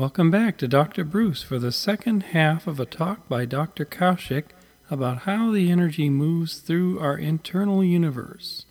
Welcome 0.00 0.30
back 0.30 0.56
to 0.56 0.66
Dr. 0.66 1.04
Bruce 1.04 1.42
for 1.42 1.58
the 1.58 1.70
second 1.70 2.22
half 2.22 2.66
of 2.66 2.80
a 2.80 2.86
talk 2.86 3.28
by 3.28 3.44
Dr. 3.44 3.84
Kaushik 3.84 4.44
about 4.90 5.24
how 5.24 5.50
the 5.50 5.70
energy 5.70 6.08
moves 6.08 6.60
through 6.60 6.98
our 6.98 7.18
internal 7.18 7.84
universe. 7.84 8.64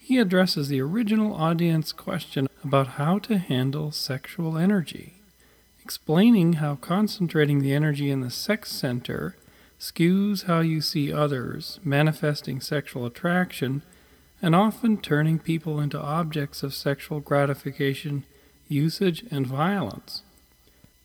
He 0.00 0.18
addresses 0.18 0.66
the 0.66 0.80
original 0.80 1.36
audience 1.36 1.92
question 1.92 2.48
about 2.64 2.98
how 2.98 3.20
to 3.20 3.38
handle 3.38 3.92
sexual 3.92 4.58
energy, 4.58 5.20
explaining 5.84 6.54
how 6.54 6.74
concentrating 6.74 7.60
the 7.60 7.74
energy 7.74 8.10
in 8.10 8.20
the 8.20 8.28
sex 8.28 8.72
center 8.72 9.36
skews 9.78 10.46
how 10.46 10.62
you 10.62 10.80
see 10.80 11.12
others, 11.12 11.78
manifesting 11.84 12.60
sexual 12.60 13.06
attraction, 13.06 13.82
and 14.42 14.56
often 14.56 14.96
turning 14.96 15.38
people 15.38 15.78
into 15.78 16.00
objects 16.00 16.64
of 16.64 16.74
sexual 16.74 17.20
gratification, 17.20 18.24
usage, 18.66 19.24
and 19.30 19.46
violence. 19.46 20.22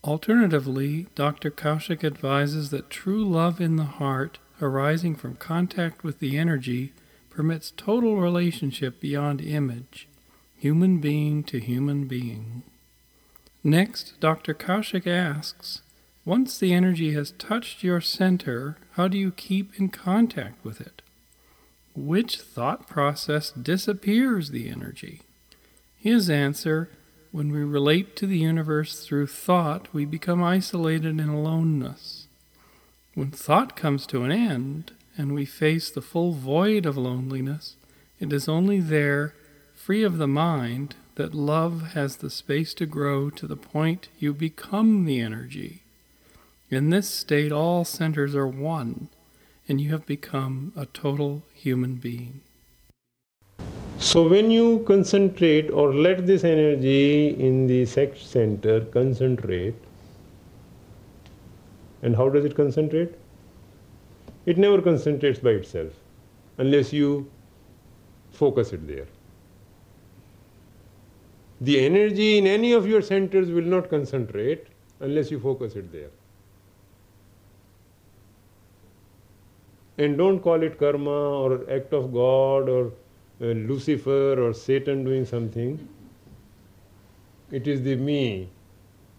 Alternatively, 0.04 1.06
Dr. 1.14 1.50
Kaushik 1.50 2.04
advises 2.04 2.70
that 2.70 2.90
true 2.90 3.24
love 3.24 3.60
in 3.60 3.76
the 3.76 3.84
heart, 3.84 4.38
arising 4.62 5.16
from 5.16 5.34
contact 5.36 6.04
with 6.04 6.20
the 6.20 6.38
energy, 6.38 6.92
permits 7.30 7.72
total 7.76 8.16
relationship 8.16 9.00
beyond 9.00 9.40
image, 9.40 10.08
human 10.56 10.98
being 10.98 11.42
to 11.44 11.58
human 11.58 12.06
being. 12.06 12.62
Next, 13.64 14.18
Dr. 14.20 14.54
Kaushik 14.54 15.06
asks 15.06 15.82
Once 16.24 16.58
the 16.58 16.72
energy 16.72 17.12
has 17.12 17.32
touched 17.32 17.82
your 17.82 18.00
center, 18.00 18.76
how 18.92 19.08
do 19.08 19.18
you 19.18 19.32
keep 19.32 19.78
in 19.78 19.88
contact 19.88 20.64
with 20.64 20.80
it? 20.80 21.02
Which 21.96 22.38
thought 22.38 22.86
process 22.86 23.50
disappears 23.50 24.50
the 24.50 24.68
energy? 24.68 25.22
His 25.96 26.30
answer 26.30 26.88
when 27.30 27.52
we 27.52 27.62
relate 27.62 28.16
to 28.16 28.26
the 28.26 28.38
universe 28.38 29.04
through 29.04 29.26
thought, 29.26 29.92
we 29.92 30.04
become 30.04 30.42
isolated 30.42 31.20
in 31.20 31.28
aloneness. 31.28 32.26
When 33.14 33.30
thought 33.30 33.76
comes 33.76 34.06
to 34.06 34.24
an 34.24 34.32
end 34.32 34.92
and 35.16 35.34
we 35.34 35.44
face 35.44 35.90
the 35.90 36.00
full 36.00 36.32
void 36.32 36.86
of 36.86 36.96
loneliness, 36.96 37.76
it 38.20 38.32
is 38.32 38.48
only 38.48 38.80
there, 38.80 39.34
free 39.74 40.02
of 40.02 40.18
the 40.18 40.28
mind, 40.28 40.94
that 41.16 41.34
love 41.34 41.92
has 41.94 42.16
the 42.16 42.30
space 42.30 42.72
to 42.74 42.86
grow 42.86 43.28
to 43.28 43.46
the 43.46 43.56
point 43.56 44.08
you 44.18 44.32
become 44.32 45.04
the 45.04 45.20
energy. 45.20 45.82
In 46.70 46.90
this 46.90 47.08
state, 47.08 47.50
all 47.50 47.84
centers 47.84 48.34
are 48.36 48.46
one, 48.46 49.08
and 49.68 49.80
you 49.80 49.90
have 49.90 50.06
become 50.06 50.72
a 50.76 50.86
total 50.86 51.42
human 51.52 51.96
being. 51.96 52.40
So 53.98 54.28
when 54.28 54.48
you 54.48 54.84
concentrate 54.86 55.70
or 55.70 55.92
let 55.92 56.24
this 56.24 56.44
energy 56.44 57.30
in 57.30 57.66
the 57.66 57.84
sex 57.84 58.22
center 58.22 58.82
concentrate, 58.82 59.74
and 62.02 62.14
how 62.14 62.28
does 62.28 62.44
it 62.44 62.54
concentrate? 62.54 63.12
It 64.46 64.56
never 64.56 64.80
concentrates 64.80 65.40
by 65.40 65.50
itself 65.50 65.92
unless 66.58 66.92
you 66.92 67.28
focus 68.30 68.72
it 68.72 68.86
there. 68.86 69.08
The 71.60 71.84
energy 71.84 72.38
in 72.38 72.46
any 72.46 72.72
of 72.72 72.86
your 72.86 73.02
centers 73.02 73.50
will 73.50 73.64
not 73.64 73.90
concentrate 73.90 74.68
unless 75.00 75.28
you 75.32 75.40
focus 75.40 75.74
it 75.74 75.90
there. 75.90 76.10
And 79.98 80.16
don't 80.16 80.38
call 80.38 80.62
it 80.62 80.78
karma 80.78 81.10
or 81.10 81.68
act 81.68 81.92
of 81.92 82.12
God 82.12 82.68
or 82.68 82.92
Lucifer 83.40 84.40
or 84.42 84.52
Satan 84.52 85.04
doing 85.04 85.24
something. 85.24 85.88
It 87.50 87.68
is 87.68 87.82
the 87.82 87.96
me 87.96 88.48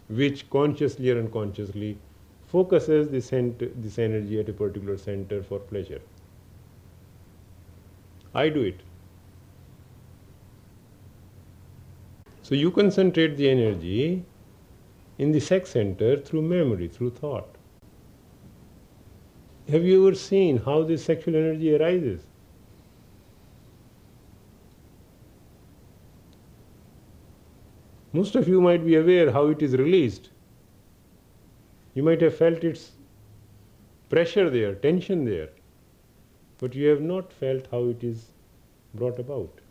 which 0.09 0.49
consciously 0.49 1.09
or 1.09 1.19
unconsciously 1.19 1.97
focuses 2.47 3.09
this 3.09 3.31
energy 3.99 4.39
at 4.39 4.49
a 4.49 4.53
particular 4.53 4.97
center 4.97 5.41
for 5.43 5.59
pleasure. 5.59 6.01
I 8.33 8.49
do 8.49 8.61
it. 8.61 8.79
So 12.41 12.55
you 12.55 12.71
concentrate 12.71 13.37
the 13.37 13.49
energy 13.49 14.25
in 15.17 15.31
the 15.31 15.39
sex 15.39 15.69
center 15.71 16.17
through 16.17 16.41
memory, 16.41 16.87
through 16.87 17.11
thought. 17.11 17.55
Have 19.69 19.83
you 19.83 20.07
ever 20.07 20.15
seen 20.15 20.57
how 20.57 20.83
this 20.83 21.05
sexual 21.05 21.35
energy 21.35 21.75
arises? 21.75 22.25
Most 28.11 28.35
of 28.35 28.47
you 28.47 28.59
might 28.59 28.83
be 28.83 28.95
aware 28.95 29.31
how 29.31 29.47
it 29.47 29.61
is 29.61 29.75
released. 29.77 30.29
You 31.93 32.01
might 32.01 32.21
have 32.21 32.35
felt 32.35 32.63
its 32.63 32.91
pressure 34.09 34.49
there, 34.49 34.73
tension 34.73 35.25
there, 35.25 35.49
but 36.57 36.73
you 36.73 36.87
have 36.87 37.01
not 37.01 37.31
felt 37.31 37.67
how 37.69 37.83
it 37.85 38.03
is 38.03 38.31
brought 38.95 39.19
about. 39.19 39.61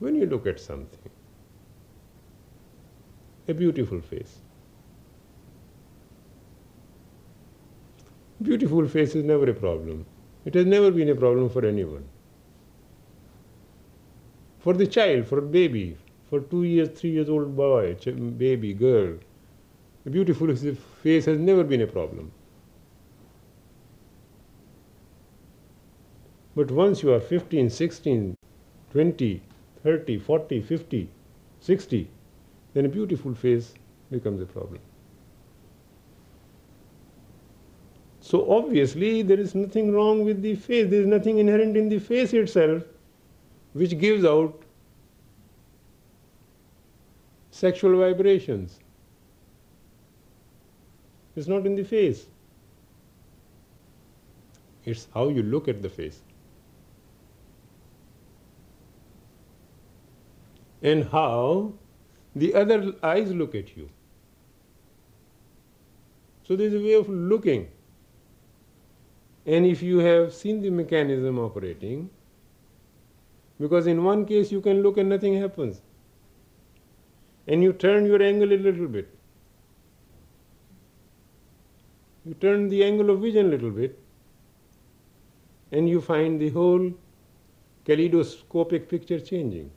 When 0.00 0.16
you 0.16 0.26
look 0.26 0.48
at 0.48 0.58
something, 0.58 1.10
a 3.46 3.54
beautiful 3.54 4.00
face, 4.00 4.38
beautiful 8.42 8.88
face 8.88 9.14
is 9.14 9.24
never 9.24 9.48
a 9.48 9.54
problem. 9.54 10.04
It 10.44 10.54
has 10.54 10.66
never 10.66 10.90
been 10.90 11.08
a 11.08 11.14
problem 11.14 11.48
for 11.48 11.64
anyone 11.64 12.08
for 14.62 14.74
the 14.74 14.86
child, 14.86 15.26
for 15.26 15.38
a 15.38 15.42
baby, 15.42 15.96
for 16.30 16.40
two 16.40 16.62
years, 16.62 16.88
three 16.90 17.10
years 17.10 17.28
old 17.28 17.54
boy, 17.56 17.96
baby, 18.38 18.72
girl. 18.72 19.14
A 20.06 20.10
beautiful 20.10 20.54
face 21.02 21.24
has 21.26 21.38
never 21.38 21.64
been 21.64 21.80
a 21.80 21.86
problem. 21.86 22.30
But 26.54 26.70
once 26.70 27.02
you 27.02 27.12
are 27.12 27.20
15, 27.20 27.70
16, 27.70 28.36
20, 28.92 29.42
30, 29.82 30.18
40, 30.18 30.60
50, 30.60 31.08
60, 31.60 32.10
then 32.74 32.84
a 32.84 32.88
beautiful 32.88 33.34
face 33.34 33.74
becomes 34.10 34.40
a 34.40 34.46
problem. 34.46 34.80
So 38.20 38.50
obviously 38.50 39.22
there 39.22 39.40
is 39.40 39.54
nothing 39.54 39.92
wrong 39.92 40.24
with 40.24 40.42
the 40.42 40.54
face, 40.54 40.88
there 40.88 41.00
is 41.00 41.06
nothing 41.06 41.38
inherent 41.38 41.76
in 41.76 41.88
the 41.88 41.98
face 41.98 42.32
itself 42.32 42.84
which 43.72 43.98
gives 43.98 44.24
out 44.24 44.62
sexual 47.50 47.98
vibrations. 47.98 48.78
It's 51.36 51.48
not 51.48 51.64
in 51.66 51.74
the 51.74 51.84
face. 51.84 52.26
It's 54.84 55.08
how 55.14 55.28
you 55.28 55.42
look 55.42 55.68
at 55.68 55.80
the 55.80 55.88
face. 55.88 56.20
And 60.82 61.04
how 61.04 61.72
the 62.34 62.54
other 62.54 62.92
eyes 63.02 63.32
look 63.32 63.54
at 63.54 63.76
you. 63.76 63.88
So 66.44 66.56
there's 66.56 66.74
a 66.74 66.80
way 66.80 66.94
of 66.94 67.08
looking. 67.08 67.68
And 69.46 69.64
if 69.64 69.82
you 69.82 69.98
have 69.98 70.34
seen 70.34 70.60
the 70.60 70.70
mechanism 70.70 71.38
operating, 71.38 72.10
because 73.62 73.86
in 73.86 74.04
one 74.04 74.26
case 74.26 74.52
you 74.52 74.60
can 74.60 74.82
look 74.82 74.96
and 74.98 75.08
nothing 75.08 75.40
happens. 75.40 75.80
And 77.46 77.62
you 77.62 77.72
turn 77.72 78.06
your 78.06 78.22
angle 78.22 78.52
a 78.52 78.60
little 78.68 78.86
bit. 78.86 79.12
You 82.24 82.34
turn 82.34 82.68
the 82.68 82.84
angle 82.84 83.10
of 83.10 83.20
vision 83.20 83.46
a 83.46 83.48
little 83.48 83.70
bit, 83.70 83.98
and 85.72 85.88
you 85.88 86.00
find 86.00 86.40
the 86.40 86.50
whole 86.50 86.92
kaleidoscopic 87.84 88.88
picture 88.88 89.18
changing. 89.18 89.70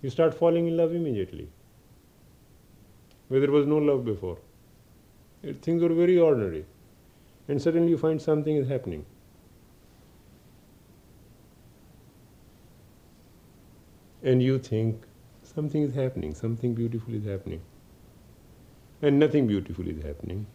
You 0.00 0.10
start 0.10 0.34
falling 0.34 0.66
in 0.66 0.76
love 0.78 0.94
immediately, 0.94 1.48
where 3.28 3.40
there 3.40 3.50
was 3.50 3.66
no 3.66 3.78
love 3.78 4.04
before. 4.04 4.38
Things 5.62 5.82
were 5.82 5.94
very 6.00 6.18
ordinary, 6.18 6.64
and 7.48 7.60
suddenly 7.60 7.90
you 7.90 7.98
find 7.98 8.22
something 8.22 8.56
is 8.56 8.68
happening. 8.68 9.04
And 14.22 14.42
you 14.42 14.58
think 14.58 15.04
something 15.42 15.82
is 15.82 15.94
happening, 15.94 16.34
something 16.34 16.74
beautiful 16.74 17.14
is 17.14 17.24
happening. 17.24 17.60
And 19.02 19.18
nothing 19.18 19.46
beautiful 19.46 19.86
is 19.88 20.02
happening. 20.02 20.46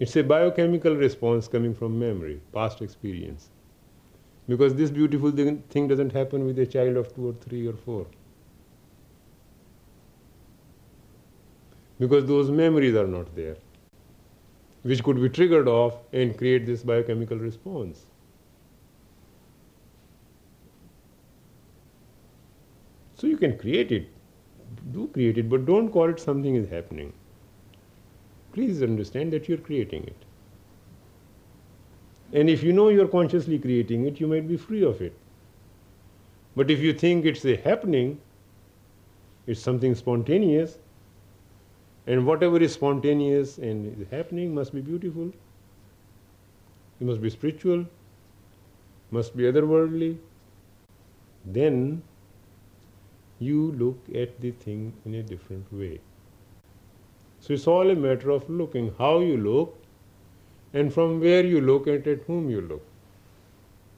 It's 0.00 0.16
a 0.16 0.24
biochemical 0.24 0.96
response 0.96 1.46
coming 1.46 1.74
from 1.74 1.98
memory, 1.98 2.40
past 2.52 2.82
experience. 2.82 3.50
Because 4.48 4.74
this 4.74 4.90
beautiful 4.90 5.30
thing 5.30 5.88
doesn't 5.88 6.12
happen 6.12 6.44
with 6.44 6.58
a 6.58 6.66
child 6.66 6.96
of 6.96 7.14
two 7.14 7.28
or 7.28 7.34
three 7.34 7.66
or 7.66 7.74
four. 7.74 8.06
Because 12.00 12.24
those 12.26 12.50
memories 12.50 12.96
are 12.96 13.06
not 13.06 13.36
there, 13.36 13.56
which 14.82 15.04
could 15.04 15.20
be 15.20 15.28
triggered 15.28 15.68
off 15.68 15.98
and 16.12 16.36
create 16.36 16.66
this 16.66 16.82
biochemical 16.82 17.36
response. 17.36 18.06
Can 23.40 23.58
create 23.58 23.90
it, 23.90 24.08
do 24.92 25.08
create 25.12 25.38
it, 25.38 25.50
but 25.50 25.66
don't 25.66 25.90
call 25.90 26.08
it 26.08 26.20
something 26.20 26.54
is 26.54 26.68
happening. 26.68 27.12
Please 28.52 28.82
understand 28.82 29.32
that 29.32 29.48
you're 29.48 29.58
creating 29.58 30.04
it. 30.04 30.24
And 32.32 32.48
if 32.48 32.62
you 32.62 32.72
know 32.72 32.88
you're 32.88 33.08
consciously 33.08 33.58
creating 33.58 34.06
it, 34.06 34.20
you 34.20 34.28
might 34.28 34.46
be 34.48 34.56
free 34.56 34.84
of 34.84 35.00
it. 35.02 35.16
But 36.56 36.70
if 36.70 36.80
you 36.80 36.92
think 36.92 37.24
it's 37.24 37.44
a 37.44 37.56
happening, 37.56 38.20
it's 39.46 39.60
something 39.60 39.94
spontaneous, 39.94 40.78
and 42.06 42.26
whatever 42.26 42.60
is 42.60 42.72
spontaneous 42.72 43.58
and 43.58 44.00
is 44.00 44.08
happening 44.10 44.54
must 44.54 44.74
be 44.74 44.80
beautiful, 44.80 45.32
it 47.00 47.06
must 47.06 47.20
be 47.20 47.30
spiritual, 47.30 47.84
must 49.10 49.36
be 49.36 49.44
otherworldly, 49.44 50.18
then 51.44 52.02
you 53.40 53.72
look 53.72 53.98
at 54.14 54.40
the 54.40 54.52
thing 54.52 54.92
in 55.04 55.14
a 55.14 55.22
different 55.22 55.72
way. 55.72 56.00
So 57.40 57.54
it's 57.54 57.66
all 57.66 57.90
a 57.90 57.96
matter 57.96 58.30
of 58.30 58.48
looking 58.48 58.94
how 58.98 59.20
you 59.20 59.36
look 59.36 59.76
and 60.72 60.92
from 60.92 61.20
where 61.20 61.44
you 61.44 61.60
look 61.60 61.86
and 61.86 62.06
at 62.06 62.22
whom 62.26 62.50
you 62.50 62.60
look. 62.60 62.82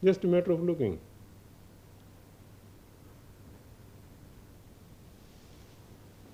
Just 0.04 0.24
a 0.24 0.28
matter 0.28 0.52
of 0.52 0.62
looking. 0.62 1.00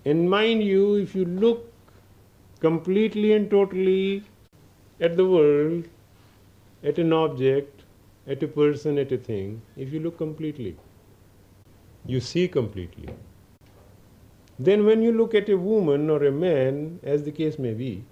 And 0.04 0.30
mind 0.30 0.62
you, 0.62 0.94
if 0.96 1.14
you 1.14 1.24
look 1.24 1.72
completely 2.60 3.32
and 3.32 3.50
totally 3.50 4.22
at 5.00 5.16
the 5.16 5.26
world, 5.26 5.88
at 6.82 6.98
an 6.98 7.12
object, 7.12 7.84
at 8.26 8.42
a 8.42 8.48
person, 8.48 8.98
at 8.98 9.12
a 9.12 9.18
thing, 9.18 9.62
if 9.76 9.92
you 9.92 10.00
look 10.00 10.18
completely, 10.18 10.76
you 12.08 12.20
see 12.20 12.48
completely. 12.48 13.08
Then, 14.58 14.84
when 14.84 15.02
you 15.02 15.12
look 15.12 15.34
at 15.34 15.48
a 15.48 15.56
woman 15.56 16.10
or 16.10 16.24
a 16.24 16.32
man, 16.32 16.98
as 17.02 17.22
the 17.22 17.30
case 17.30 17.58
may 17.58 17.74
be, 17.74 18.04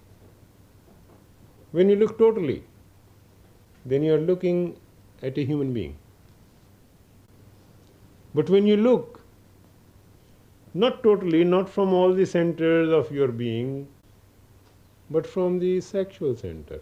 when 1.73 1.89
you 1.89 1.97
look 1.97 2.19
totally, 2.19 2.63
then 3.85 4.03
you 4.03 4.15
are 4.15 4.21
looking 4.21 4.77
at 5.23 5.39
a 5.39 5.45
human 5.45 5.73
being. 5.73 5.97
But 8.35 8.51
when 8.51 8.67
you 8.67 8.77
look, 8.77 9.21
not 10.75 11.03
totally, 11.03 11.43
not 11.43 11.69
from 11.69 11.95
all 11.95 12.13
the 12.13 12.27
centers 12.27 12.93
of 12.93 13.11
your 13.11 13.29
being, 13.29 13.89
but 15.11 15.27
from 15.27 15.59
the 15.59 15.81
sexual 15.81 16.37
center. 16.37 16.81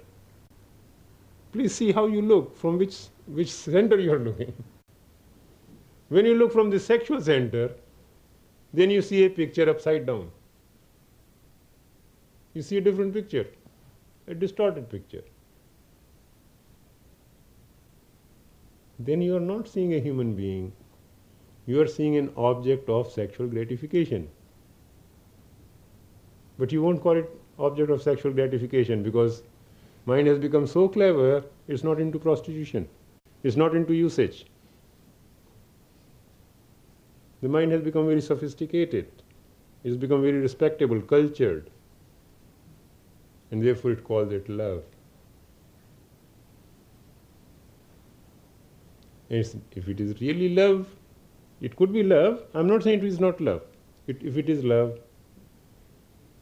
Please 1.53 1.75
see 1.75 1.93
how 1.93 2.07
you 2.07 2.23
look, 2.23 2.57
from 2.57 2.77
which, 2.77 2.97
which 3.27 3.53
center 3.53 4.01
you 4.01 4.13
are 4.13 4.19
looking. 4.19 4.53
When 6.15 6.27
you 6.27 6.35
look 6.37 6.53
from 6.53 6.71
the 6.71 6.79
sexual 6.79 7.21
center, 7.21 7.73
then 8.73 8.89
you 8.89 9.03
see 9.03 9.25
a 9.25 9.31
picture 9.31 9.69
upside 9.69 10.07
down. 10.07 10.31
You 12.53 12.63
see 12.63 12.77
a 12.77 12.81
different 12.81 13.13
picture, 13.13 13.49
a 14.29 14.35
distorted 14.35 14.89
picture. 14.89 15.25
Then 19.01 19.23
you 19.23 19.37
are 19.37 19.47
not 19.49 19.67
seeing 19.67 19.95
a 19.95 19.99
human 19.99 20.37
being, 20.37 20.73
you 21.67 21.81
are 21.81 21.89
seeing 21.89 22.17
an 22.17 22.33
object 22.37 22.89
of 22.89 23.11
sexual 23.11 23.49
gratification. 23.49 24.29
But 26.59 26.71
you 26.71 26.81
won't 26.81 27.03
call 27.03 27.17
it 27.17 27.29
object 27.59 27.91
of 27.91 28.01
sexual 28.01 28.33
gratification 28.33 29.03
because 29.03 29.43
mind 30.07 30.29
has 30.29 30.39
become 30.39 30.69
so 30.69 30.89
clever, 30.89 31.45
it's 31.67 31.83
not 31.83 32.01
into 32.01 32.21
prostitution, 32.21 32.89
it's 33.43 33.57
not 33.57 33.75
into 33.75 33.95
usage. 33.95 34.47
The 37.45 37.51
mind 37.55 37.73
has 37.73 37.83
become 37.83 38.07
very 38.07 38.23
sophisticated, 38.23 39.09
it 39.85 39.89
has 39.89 39.99
become 39.99 40.23
very 40.23 40.39
respectable, 40.39 41.03
cultured, 41.03 41.71
and 43.51 43.63
therefore 43.63 43.91
it 43.93 44.03
calls 44.03 44.33
it 44.33 44.49
love. 44.49 44.83
And 49.29 49.63
if 49.77 49.89
it 49.95 50.01
is 50.01 50.19
really 50.23 50.49
love, 50.55 50.89
it 51.61 51.77
could 51.77 51.93
be 51.93 52.03
love. 52.03 52.43
I'm 52.55 52.67
not 52.67 52.83
saying 52.83 53.01
it 53.01 53.05
is 53.05 53.21
not 53.21 53.41
love. 53.41 53.63
It, 54.07 54.23
if 54.23 54.39
it 54.39 54.49
is 54.49 54.65
love, 54.65 54.99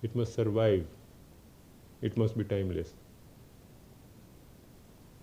it 0.02 0.14
must 0.14 0.34
survive 0.34 0.87
it 2.02 2.16
must 2.16 2.37
be 2.37 2.44
timeless. 2.44 2.94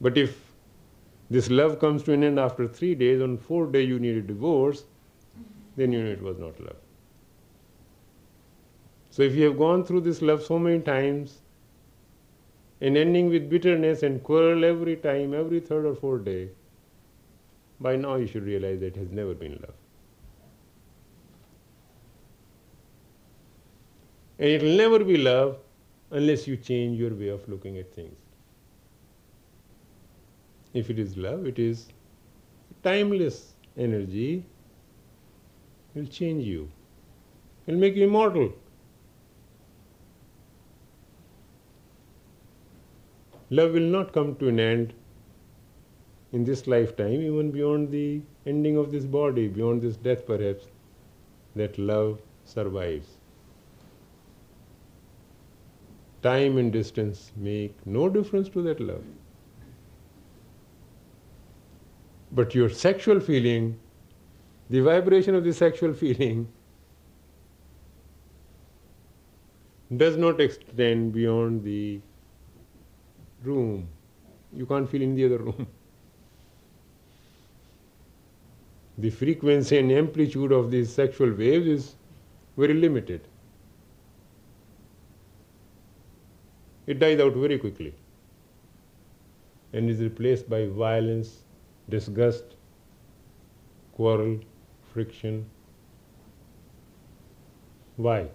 But 0.02 0.18
if 0.18 0.42
this 1.30 1.50
love 1.50 1.80
comes 1.80 2.04
to 2.04 2.14
an 2.14 2.24
end 2.24 2.40
after 2.40 2.68
three 2.68 2.96
days, 2.96 3.22
on 3.22 3.38
fourth 3.38 3.74
day 3.74 3.84
you 3.84 4.00
need 4.00 4.16
a 4.16 4.22
divorce, 4.22 4.86
then 5.80 5.94
you 5.94 6.04
know 6.04 6.12
it 6.12 6.22
was 6.22 6.38
not 6.38 6.60
love. 6.60 6.76
So 9.12 9.24
if 9.24 9.36
you 9.36 9.46
have 9.46 9.58
gone 9.58 9.84
through 9.86 10.02
this 10.02 10.22
love 10.22 10.44
so 10.44 10.60
many 10.60 10.80
times, 10.82 11.42
and 12.82 12.98
ending 12.98 13.30
with 13.30 13.50
bitterness 13.50 14.04
and 14.04 14.24
quarrel 14.24 14.64
every 14.64 14.96
time, 14.96 15.34
every 15.34 15.60
third 15.60 15.86
or 15.86 15.96
fourth 15.96 16.24
day, 16.26 16.50
by 17.80 17.96
now 17.96 18.16
you 18.16 18.28
should 18.28 18.44
realize 18.44 18.80
that 18.80 18.88
it 18.88 18.96
has 18.96 19.12
never 19.12 19.34
been 19.34 19.54
love. 19.62 19.74
And 24.38 24.50
it 24.50 24.62
will 24.62 24.78
never 24.78 25.04
be 25.04 25.18
love 25.18 25.58
unless 26.12 26.48
you 26.48 26.56
change 26.56 26.98
your 26.98 27.14
way 27.14 27.28
of 27.28 27.48
looking 27.50 27.78
at 27.78 27.94
things. 27.94 28.18
If 30.74 30.90
it 30.90 31.00
is 31.00 31.18
love, 31.18 31.46
it 31.46 31.60
is 31.60 31.90
timeless 32.84 33.56
energy, 33.78 34.46
will 35.94 36.06
change 36.06 36.46
you, 36.46 36.70
will 37.66 37.76
make 37.76 37.96
you 37.96 38.04
immortal. 38.06 38.54
Love 43.50 43.74
will 43.74 43.92
not 43.98 44.14
come 44.14 44.36
to 44.36 44.48
an 44.48 44.60
end 44.60 44.94
in 46.32 46.44
this 46.44 46.68
lifetime, 46.68 47.22
even 47.22 47.52
beyond 47.52 47.92
the 47.92 48.22
ending 48.46 48.78
of 48.78 48.92
this 48.92 49.06
body, 49.06 49.48
beyond 49.48 49.82
this 49.82 49.98
death 49.98 50.26
perhaps, 50.26 50.68
that 51.56 51.78
love 51.80 52.22
survives. 52.46 53.20
time 56.22 56.58
and 56.58 56.72
distance 56.74 57.32
make 57.36 57.76
no 57.86 58.10
difference 58.10 58.50
to 58.50 58.62
that 58.64 58.80
love. 58.80 59.04
But 62.32 62.54
your 62.54 62.70
sexual 62.70 63.20
feeling, 63.20 63.80
the 64.70 64.82
vibration 64.82 65.36
of 65.36 65.44
the 65.44 65.54
sexual 65.54 65.94
feeling, 65.94 66.48
does 69.96 70.18
not 70.18 70.40
extend 70.40 71.14
beyond 71.14 71.64
the 71.64 72.00
room. 73.44 73.88
You 74.54 74.66
can't 74.66 74.90
feel 74.90 75.02
in 75.02 75.16
the 75.16 75.26
other 75.26 75.40
room. 75.40 75.68
The 79.00 79.10
frequency 79.10 79.78
and 79.78 79.92
amplitude 79.94 80.52
of 80.52 80.72
these 80.72 80.92
sexual 80.92 81.32
waves 81.32 81.68
is 81.68 81.96
very 82.58 82.74
limited. 82.74 83.22
it 86.92 86.98
dies 87.02 87.20
out 87.24 87.36
very 87.42 87.58
quickly 87.64 87.94
and 89.74 89.92
is 89.92 90.00
replaced 90.00 90.50
by 90.50 90.66
violence, 90.66 91.44
disgust, 91.88 92.56
quarrel, 93.94 94.40
friction. 95.00 95.46
Why? 97.96 98.28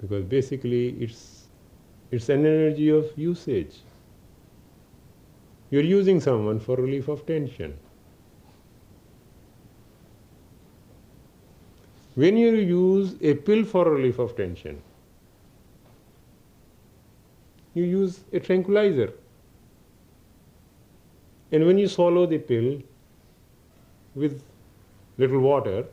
Because 0.00 0.24
basically 0.34 0.82
it's 1.06 1.48
it's 2.10 2.28
an 2.34 2.46
energy 2.50 2.88
of 2.90 3.10
usage. 3.16 3.80
You're 5.70 5.88
using 5.90 6.20
someone 6.20 6.60
for 6.60 6.76
relief 6.76 7.08
of 7.08 7.26
tension. 7.26 7.76
When 12.22 12.36
you 12.36 12.52
use 12.54 13.16
a 13.20 13.34
pill 13.48 13.64
for 13.74 13.84
relief 13.90 14.20
of 14.20 14.36
tension, 14.36 14.80
you 17.74 17.84
use 17.96 18.20
a 18.32 18.38
tranquilizer. 18.38 19.12
And 21.50 21.66
when 21.66 21.78
you 21.78 21.88
swallow 21.88 22.26
the 22.26 22.38
pill 22.38 22.74
with 24.14 24.42
little 25.18 25.40
water, 25.40 25.84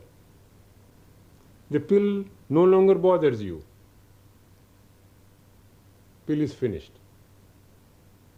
the 1.70 1.80
pill 1.80 2.24
no 2.48 2.64
longer 2.64 2.94
bothers 2.94 3.42
you. 3.42 3.62
Pill 6.26 6.40
is 6.40 6.54
finished. 6.54 6.92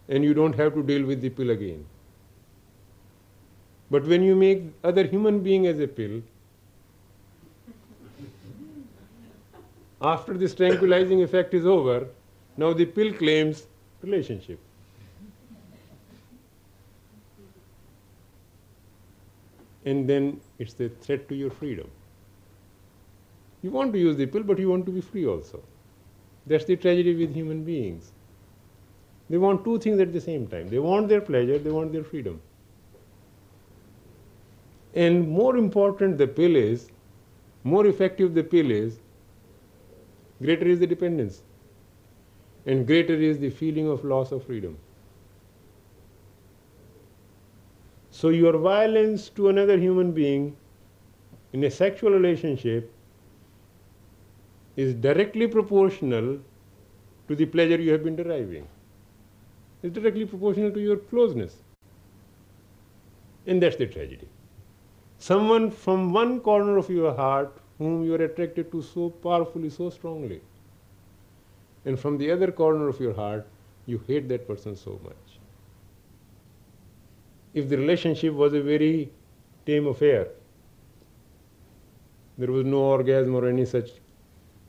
And 0.09 0.25
you 0.25 0.35
don't 0.35 0.55
have 0.55 0.75
to 0.75 0.83
deal 0.83 1.05
with 1.05 1.23
the 1.23 1.31
pill 1.31 1.51
again. 1.51 1.87
But 3.91 4.07
when 4.07 4.23
you 4.23 4.37
make 4.37 4.63
other 4.83 5.07
human 5.07 5.41
being 5.41 5.67
as 5.67 5.81
a 5.81 5.89
pill, 5.89 6.23
after 10.03 10.35
this 10.35 10.55
tranquilizing 10.55 11.23
effect 11.23 11.55
is 11.55 11.67
over, 11.67 12.07
now 12.57 12.73
the 12.73 12.87
pill 12.87 13.13
claims 13.13 13.67
relationship. 14.03 14.59
And 19.85 20.09
then 20.09 20.41
it's 20.59 20.79
a 20.81 20.89
threat 20.89 21.29
to 21.29 21.35
your 21.35 21.51
freedom. 21.51 21.91
You 23.63 23.71
want 23.71 23.93
to 23.95 23.99
use 23.99 24.17
the 24.17 24.27
pill, 24.27 24.43
but 24.43 24.59
you 24.59 24.69
want 24.69 24.87
to 24.87 24.93
be 24.93 25.01
free 25.01 25.27
also. 25.27 25.63
That's 26.47 26.65
the 26.67 26.77
tragedy 26.77 27.15
with 27.15 27.35
human 27.35 27.65
beings. 27.65 28.13
They 29.31 29.39
want 29.39 29.65
two 29.65 29.79
things 29.79 30.01
at 30.01 30.13
the 30.13 30.21
same 30.21 30.47
time. 30.47 30.69
They 30.69 30.79
want 30.79 31.09
their 31.09 31.21
pleasure, 31.21 31.59
they 31.59 31.71
want 31.71 31.93
their 31.93 32.05
freedom. 32.05 32.41
And 34.95 35.29
more 35.29 35.57
important 35.57 36.19
the 36.19 36.27
pill 36.27 36.57
is, 36.57 36.91
more 37.65 37.87
effective 37.87 38.35
the 38.35 38.45
pill 38.45 38.71
is, 38.71 38.99
greater 40.43 40.67
is 40.67 40.79
the 40.79 40.87
dependence. 40.87 41.43
And 42.67 42.87
greater 42.87 43.15
is 43.15 43.39
the 43.39 43.51
feeling 43.51 43.89
of 43.89 44.05
loss 44.05 44.33
of 44.33 44.45
freedom. 44.45 44.79
So, 48.25 48.31
your 48.31 48.57
violence 48.57 49.29
to 49.39 49.51
another 49.51 49.77
human 49.77 50.13
being 50.13 50.57
in 51.53 51.63
a 51.63 51.71
sexual 51.71 52.11
relationship 52.11 52.91
is 54.77 54.95
directly 54.95 55.47
proportional 55.47 56.39
to 57.29 57.37
the 57.37 57.45
pleasure 57.45 57.79
you 57.79 57.93
have 57.93 58.03
been 58.03 58.17
deriving. 58.17 58.67
It's 59.83 59.93
directly 59.93 60.25
proportional 60.25 60.71
to 60.71 60.81
your 60.81 60.97
closeness. 60.97 61.57
And 63.47 63.63
that's 63.63 63.77
the 63.77 63.89
tragedy. 63.89 64.29
Someone 65.19 65.71
from 65.71 66.15
one 66.15 66.41
corner 66.41 66.79
of 66.79 66.89
your 66.89 67.15
heart 67.15 67.55
whom 67.77 68.05
you 68.05 68.15
are 68.15 68.25
attracted 68.25 68.73
to 68.73 68.81
so 68.81 69.11
powerfully, 69.11 69.69
so 69.69 69.91
strongly, 69.91 70.41
and 71.85 72.01
from 72.01 72.17
the 72.17 72.31
other 72.31 72.51
corner 72.51 72.89
of 72.89 72.99
your 73.01 73.13
heart, 73.13 73.47
you 73.85 74.01
hate 74.07 74.31
that 74.31 74.49
person 74.49 74.75
so 74.75 74.99
much 75.05 75.34
if 77.55 77.69
the 77.69 77.79
relationship 77.79 78.35
was 78.35 78.53
a 78.53 78.61
very 78.61 79.11
tame 79.65 79.87
affair, 79.87 80.29
there 82.37 82.51
was 82.51 82.65
no 82.65 82.79
orgasm 82.79 83.35
or 83.35 83.49
any 83.49 83.65
such 83.65 83.91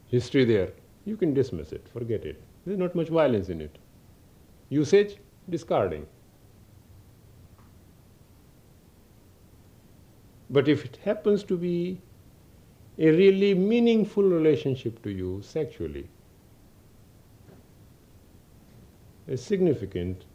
history 0.08 0.46
there, 0.46 0.72
you 1.04 1.18
can 1.18 1.34
dismiss 1.34 1.72
it, 1.72 1.88
forget 1.92 2.24
it. 2.26 2.42
There's 2.66 2.78
not 2.78 2.96
much 2.96 3.10
violence 3.10 3.50
in 3.50 3.60
it. 3.62 3.78
Usage, 4.70 5.18
discarding. 5.50 6.06
But 10.50 10.68
if 10.68 10.86
it 10.86 11.00
happens 11.04 11.44
to 11.44 11.58
be 11.58 12.00
a 13.00 13.10
really 13.10 13.56
meaningful 13.56 14.24
relationship 14.24 15.02
to 15.04 15.10
you 15.10 15.42
sexually, 15.42 16.08
a 19.28 19.36
significant 19.36 20.26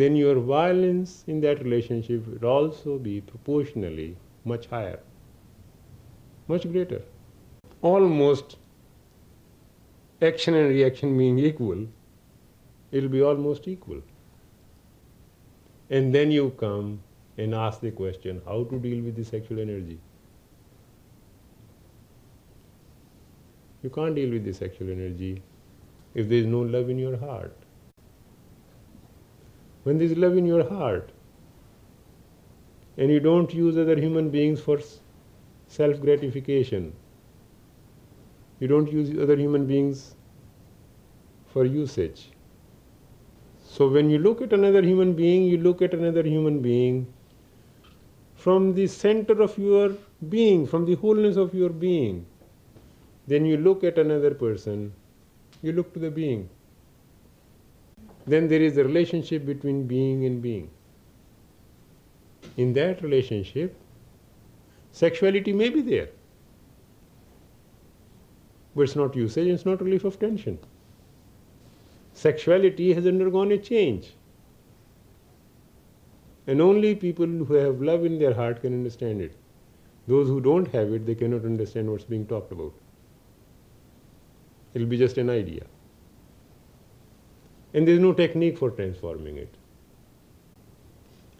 then 0.00 0.16
your 0.16 0.34
violence 0.40 1.24
in 1.26 1.40
that 1.40 1.62
relationship 1.62 2.26
would 2.26 2.44
also 2.44 2.98
be 2.98 3.20
proportionally 3.20 4.16
much 4.44 4.66
higher, 4.66 4.98
much 6.48 6.70
greater. 6.70 7.02
Almost 7.82 8.56
action 10.20 10.54
and 10.54 10.68
reaction 10.68 11.16
being 11.16 11.38
equal, 11.38 11.86
it 12.90 13.02
will 13.02 13.08
be 13.08 13.22
almost 13.22 13.68
equal. 13.68 14.02
And 15.90 16.14
then 16.14 16.30
you 16.30 16.50
come 16.58 17.00
and 17.38 17.54
ask 17.54 17.80
the 17.80 17.90
question 17.90 18.42
how 18.44 18.64
to 18.64 18.78
deal 18.78 19.04
with 19.04 19.14
the 19.14 19.24
sexual 19.24 19.60
energy. 19.60 20.00
You 23.82 23.90
can't 23.90 24.14
deal 24.16 24.30
with 24.30 24.44
the 24.44 24.52
sexual 24.52 24.90
energy 24.90 25.42
if 26.14 26.28
there 26.28 26.38
is 26.38 26.46
no 26.46 26.60
love 26.60 26.90
in 26.90 26.98
your 26.98 27.16
heart 27.16 27.65
when 29.86 29.98
there 29.98 30.08
is 30.10 30.16
love 30.22 30.36
in 30.36 30.46
your 30.50 30.68
heart 30.68 31.10
and 32.96 33.08
you 33.08 33.20
don't 33.20 33.52
use 33.54 33.76
other 33.82 33.94
human 34.04 34.30
beings 34.30 34.60
for 34.60 34.80
self 35.68 36.00
gratification, 36.00 36.92
you 38.58 38.66
don't 38.66 38.90
use 38.90 39.12
other 39.26 39.36
human 39.36 39.64
beings 39.64 40.16
for 41.52 41.64
usage. 41.64 42.30
So 43.64 43.86
when 43.86 44.10
you 44.10 44.18
look 44.18 44.42
at 44.42 44.52
another 44.52 44.82
human 44.82 45.12
being, 45.12 45.44
you 45.44 45.58
look 45.58 45.80
at 45.82 45.94
another 45.94 46.24
human 46.24 46.60
being 46.62 47.06
from 48.34 48.74
the 48.74 48.88
center 48.88 49.40
of 49.40 49.56
your 49.56 49.94
being, 50.28 50.66
from 50.66 50.84
the 50.84 50.96
wholeness 50.96 51.36
of 51.36 51.54
your 51.54 51.68
being. 51.68 52.26
Then 53.28 53.44
you 53.44 53.56
look 53.56 53.84
at 53.84 53.98
another 53.98 54.34
person, 54.34 54.92
you 55.62 55.70
look 55.70 55.92
to 55.94 56.00
the 56.00 56.10
being 56.10 56.48
then 58.26 58.48
there 58.48 58.60
is 58.60 58.76
a 58.76 58.84
relationship 58.84 59.46
between 59.46 59.86
being 59.86 60.24
and 60.24 60.42
being. 60.42 60.68
In 62.56 62.72
that 62.72 63.02
relationship, 63.02 63.76
sexuality 64.92 65.52
may 65.52 65.68
be 65.68 65.80
there, 65.80 66.08
but 68.74 68.82
it's 68.82 68.96
not 68.96 69.14
usage, 69.14 69.46
it's 69.46 69.64
not 69.64 69.80
relief 69.80 70.04
of 70.04 70.18
tension. 70.18 70.58
Sexuality 72.14 72.94
has 72.94 73.06
undergone 73.06 73.52
a 73.52 73.58
change. 73.58 74.14
And 76.46 76.60
only 76.60 76.94
people 76.94 77.26
who 77.26 77.54
have 77.54 77.80
love 77.80 78.04
in 78.04 78.18
their 78.18 78.32
heart 78.32 78.60
can 78.62 78.72
understand 78.72 79.20
it. 79.20 79.36
Those 80.06 80.28
who 80.28 80.40
don't 80.40 80.68
have 80.68 80.92
it, 80.92 81.04
they 81.04 81.14
cannot 81.14 81.44
understand 81.44 81.90
what's 81.90 82.04
being 82.04 82.26
talked 82.26 82.52
about. 82.52 82.72
It'll 84.72 84.86
be 84.86 84.96
just 84.96 85.18
an 85.18 85.28
idea 85.30 85.64
and 87.76 87.86
there 87.86 87.94
is 87.94 88.00
no 88.00 88.12
technique 88.14 88.56
for 88.56 88.70
transforming 88.70 89.36
it. 89.36 89.54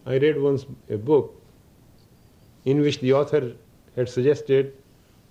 I 0.04 0.18
read 0.18 0.40
once 0.40 0.66
a 0.90 0.98
book 0.98 1.40
in 2.66 2.82
which 2.82 3.00
the 3.00 3.14
author 3.14 3.54
had 3.96 4.10
suggested 4.10 4.74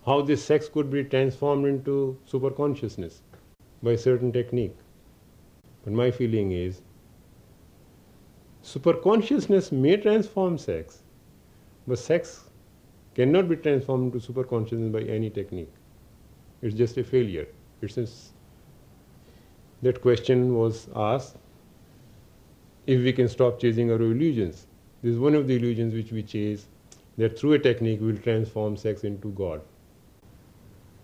how 0.04 0.22
this 0.24 0.44
sex 0.44 0.68
could 0.68 0.90
be 0.90 1.04
transformed 1.04 1.68
into 1.68 2.18
superconsciousness 2.32 3.20
by 3.84 3.96
certain 3.96 4.32
technique. 4.32 4.76
But 5.84 5.94
my 5.94 6.10
feeling 6.10 6.52
is 6.52 6.82
superconsciousness 8.64 9.72
may 9.72 9.98
transform 9.98 10.58
sex, 10.58 11.04
but 11.88 12.00
sex 12.00 12.46
cannot 13.14 13.48
be 13.48 13.58
transformed 13.58 14.12
into 14.12 14.34
superconsciousness 14.34 14.92
by 14.92 15.02
any 15.02 15.30
technique. 15.30 15.72
It's 16.64 16.76
just 16.76 16.98
a 16.98 17.04
failure. 17.04 17.48
It's 17.84 17.98
a 17.98 18.08
that 19.86 20.02
question 20.02 20.56
was 20.58 20.88
asked 20.96 21.36
if 22.88 23.02
we 23.08 23.14
can 23.14 23.28
stop 23.30 23.60
chasing 23.60 23.92
our 23.92 24.02
illusions. 24.02 24.66
This 25.04 25.14
is 25.14 25.20
one 25.20 25.36
of 25.36 25.48
the 25.48 25.58
illusions 25.58 25.94
which 25.94 26.12
we 26.12 26.24
chase, 26.24 26.66
that 27.18 27.38
through 27.38 27.54
a 27.54 27.60
technique 27.60 28.02
we 28.02 28.12
will 28.12 28.22
transform 28.22 28.78
sex 28.78 29.04
into 29.04 29.28
God. 29.42 29.62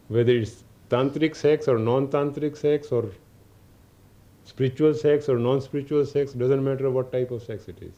Whether 0.07 0.33
it's 0.33 0.63
tantric 0.89 1.35
sex 1.35 1.67
or 1.67 1.77
non 1.77 2.07
tantric 2.07 2.57
sex 2.57 2.91
or 2.91 3.11
spiritual 4.45 4.95
sex 4.95 5.29
or 5.29 5.37
non 5.37 5.61
spiritual 5.61 6.03
sex, 6.05 6.33
doesn't 6.33 6.63
matter 6.63 6.89
what 6.89 7.11
type 7.11 7.29
of 7.29 7.43
sex 7.43 7.67
it 7.67 7.83
is. 7.83 7.93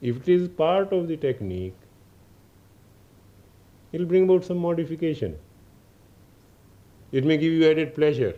If 0.00 0.16
it 0.22 0.28
is 0.28 0.48
part 0.48 0.92
of 0.92 1.08
the 1.08 1.16
technique, 1.16 1.74
it 3.90 3.98
will 3.98 4.06
bring 4.06 4.30
about 4.30 4.44
some 4.44 4.58
modification. 4.58 5.36
It 7.10 7.24
may 7.24 7.38
give 7.38 7.52
you 7.52 7.70
added 7.70 7.94
pleasure. 7.94 8.36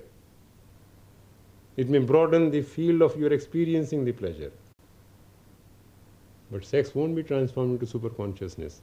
It 1.77 1.89
may 1.89 1.99
broaden 1.99 2.51
the 2.51 2.63
field 2.63 3.03
of 3.03 3.17
your 3.17 3.33
experiencing 3.33 4.05
the 4.05 4.13
pleasure. 4.13 4.53
But 6.51 6.65
sex 6.65 6.95
won't 6.95 7.17
be 7.17 7.23
transformed 7.23 7.75
into 7.75 7.87
super 7.87 8.11
consciousness. 8.11 8.81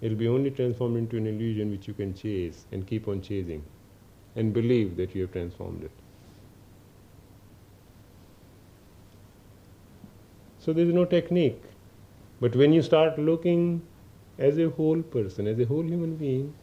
It 0.00 0.10
will 0.10 0.16
be 0.16 0.28
only 0.28 0.50
transformed 0.50 0.96
into 0.96 1.16
an 1.16 1.26
illusion 1.26 1.70
which 1.70 1.86
you 1.86 1.94
can 1.94 2.14
chase 2.14 2.66
and 2.72 2.86
keep 2.86 3.06
on 3.06 3.22
chasing 3.22 3.62
and 4.34 4.52
believe 4.52 4.96
that 4.96 5.14
you 5.14 5.22
have 5.22 5.32
transformed 5.32 5.84
it. 5.84 5.90
So 10.58 10.72
there 10.72 10.86
is 10.86 10.92
no 10.92 11.04
technique. 11.04 11.62
But 12.40 12.56
when 12.56 12.72
you 12.72 12.82
start 12.82 13.18
looking 13.18 13.82
as 14.38 14.58
a 14.58 14.70
whole 14.70 15.02
person, 15.02 15.46
as 15.46 15.58
a 15.60 15.64
whole 15.64 15.82
human 15.82 16.16
being, 16.16 16.54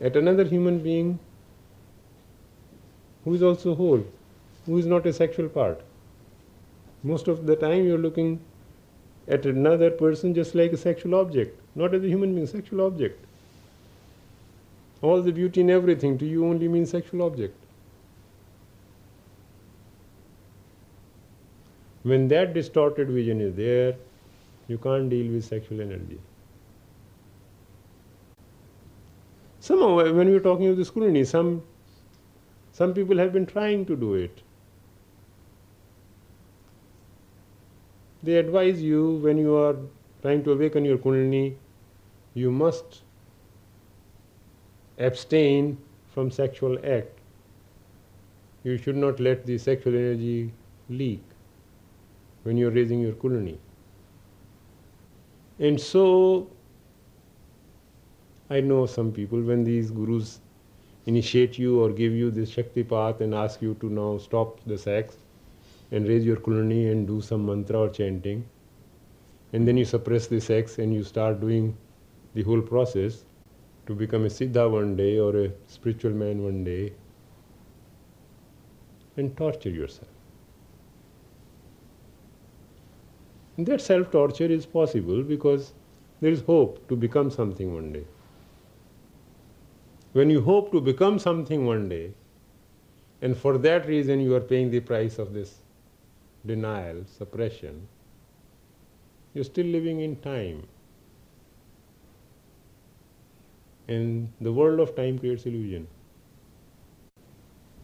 at 0.00 0.16
another 0.16 0.44
human 0.44 0.78
being 0.78 1.18
who 3.24 3.34
is 3.34 3.42
also 3.42 3.74
whole, 3.74 4.04
who 4.66 4.78
is 4.78 4.86
not 4.86 5.06
a 5.06 5.12
sexual 5.12 5.48
part. 5.48 5.80
Most 7.02 7.28
of 7.28 7.46
the 7.46 7.56
time 7.56 7.84
you're 7.84 7.98
looking 7.98 8.40
at 9.28 9.46
another 9.46 9.90
person 9.90 10.34
just 10.34 10.54
like 10.54 10.72
a 10.72 10.76
sexual 10.76 11.14
object, 11.14 11.60
not 11.74 11.94
as 11.94 12.04
a 12.04 12.08
human 12.08 12.34
being, 12.34 12.46
sexual 12.46 12.82
object. 12.82 13.24
All 15.02 15.22
the 15.22 15.32
beauty 15.32 15.60
in 15.60 15.70
everything 15.70 16.18
to 16.18 16.26
you 16.26 16.46
only 16.46 16.68
means 16.68 16.90
sexual 16.90 17.22
object. 17.22 17.56
When 22.02 22.28
that 22.28 22.54
distorted 22.54 23.10
vision 23.10 23.40
is 23.40 23.54
there, 23.56 23.96
you 24.68 24.78
can't 24.78 25.10
deal 25.10 25.32
with 25.32 25.44
sexual 25.44 25.80
energy. 25.80 26.20
Somehow, 29.66 29.96
when 29.96 30.28
we 30.28 30.36
are 30.36 30.40
talking 30.40 30.68
of 30.68 30.76
the 30.76 30.84
Kundalini, 30.84 31.26
some, 31.26 31.60
some 32.70 32.94
people 32.94 33.18
have 33.18 33.32
been 33.32 33.46
trying 33.46 33.84
to 33.86 33.96
do 33.96 34.14
it. 34.14 34.42
They 38.22 38.36
advise 38.36 38.80
you 38.80 39.16
when 39.24 39.38
you 39.38 39.56
are 39.56 39.74
trying 40.22 40.44
to 40.44 40.52
awaken 40.52 40.84
your 40.84 40.98
Kundalini, 40.98 41.56
you 42.34 42.52
must 42.52 43.02
abstain 44.98 45.78
from 46.14 46.30
sexual 46.30 46.78
act. 46.84 47.18
You 48.62 48.78
should 48.78 48.96
not 48.96 49.18
let 49.18 49.46
the 49.46 49.58
sexual 49.58 49.96
energy 49.96 50.52
leak 50.88 51.24
when 52.44 52.56
you're 52.56 52.70
raising 52.70 53.00
your 53.00 53.14
Kundalini. 53.14 53.58
And 55.58 55.80
so, 55.80 56.50
I 58.48 58.60
know 58.60 58.86
some 58.86 59.10
people 59.10 59.42
when 59.42 59.64
these 59.64 59.90
gurus 59.90 60.40
initiate 61.06 61.58
you 61.58 61.80
or 61.82 61.90
give 61.90 62.12
you 62.12 62.30
this 62.30 62.54
Shaktipat 62.54 63.20
and 63.20 63.34
ask 63.34 63.60
you 63.60 63.74
to 63.80 63.90
now 63.90 64.18
stop 64.18 64.60
the 64.66 64.78
sex 64.78 65.16
and 65.90 66.06
raise 66.06 66.24
your 66.24 66.36
Kundalini 66.36 66.92
and 66.92 67.08
do 67.08 67.20
some 67.20 67.44
mantra 67.44 67.80
or 67.80 67.88
chanting, 67.88 68.44
and 69.52 69.66
then 69.66 69.76
you 69.76 69.84
suppress 69.84 70.28
the 70.28 70.40
sex 70.40 70.78
and 70.78 70.94
you 70.94 71.02
start 71.02 71.40
doing 71.40 71.76
the 72.34 72.42
whole 72.42 72.60
process 72.62 73.24
to 73.86 73.94
become 73.94 74.24
a 74.24 74.28
Siddha 74.28 74.70
one 74.70 74.94
day 74.94 75.18
or 75.18 75.36
a 75.36 75.52
spiritual 75.66 76.12
man 76.12 76.44
one 76.44 76.62
day 76.62 76.92
and 79.16 79.36
torture 79.36 79.70
yourself. 79.70 80.08
And 83.56 83.66
that 83.66 83.80
self 83.80 84.10
torture 84.10 84.44
is 84.44 84.66
possible 84.66 85.22
because 85.22 85.72
there 86.20 86.30
is 86.30 86.42
hope 86.42 86.86
to 86.88 86.96
become 86.96 87.30
something 87.30 87.74
one 87.74 87.92
day. 87.92 88.04
When 90.16 90.30
you 90.30 90.40
hope 90.40 90.72
to 90.72 90.80
become 90.80 91.18
something 91.18 91.66
one 91.66 91.90
day, 91.90 92.14
and 93.20 93.36
for 93.36 93.58
that 93.58 93.86
reason 93.86 94.20
you 94.20 94.34
are 94.34 94.40
paying 94.52 94.70
the 94.70 94.80
price 94.80 95.18
of 95.18 95.34
this 95.34 95.56
denial, 96.46 97.02
suppression, 97.06 97.86
you're 99.34 99.44
still 99.44 99.66
living 99.66 100.00
in 100.00 100.16
time. 100.16 100.66
And 103.88 104.32
the 104.40 104.50
world 104.50 104.80
of 104.80 104.96
time 104.96 105.18
creates 105.18 105.44
illusion. 105.44 105.86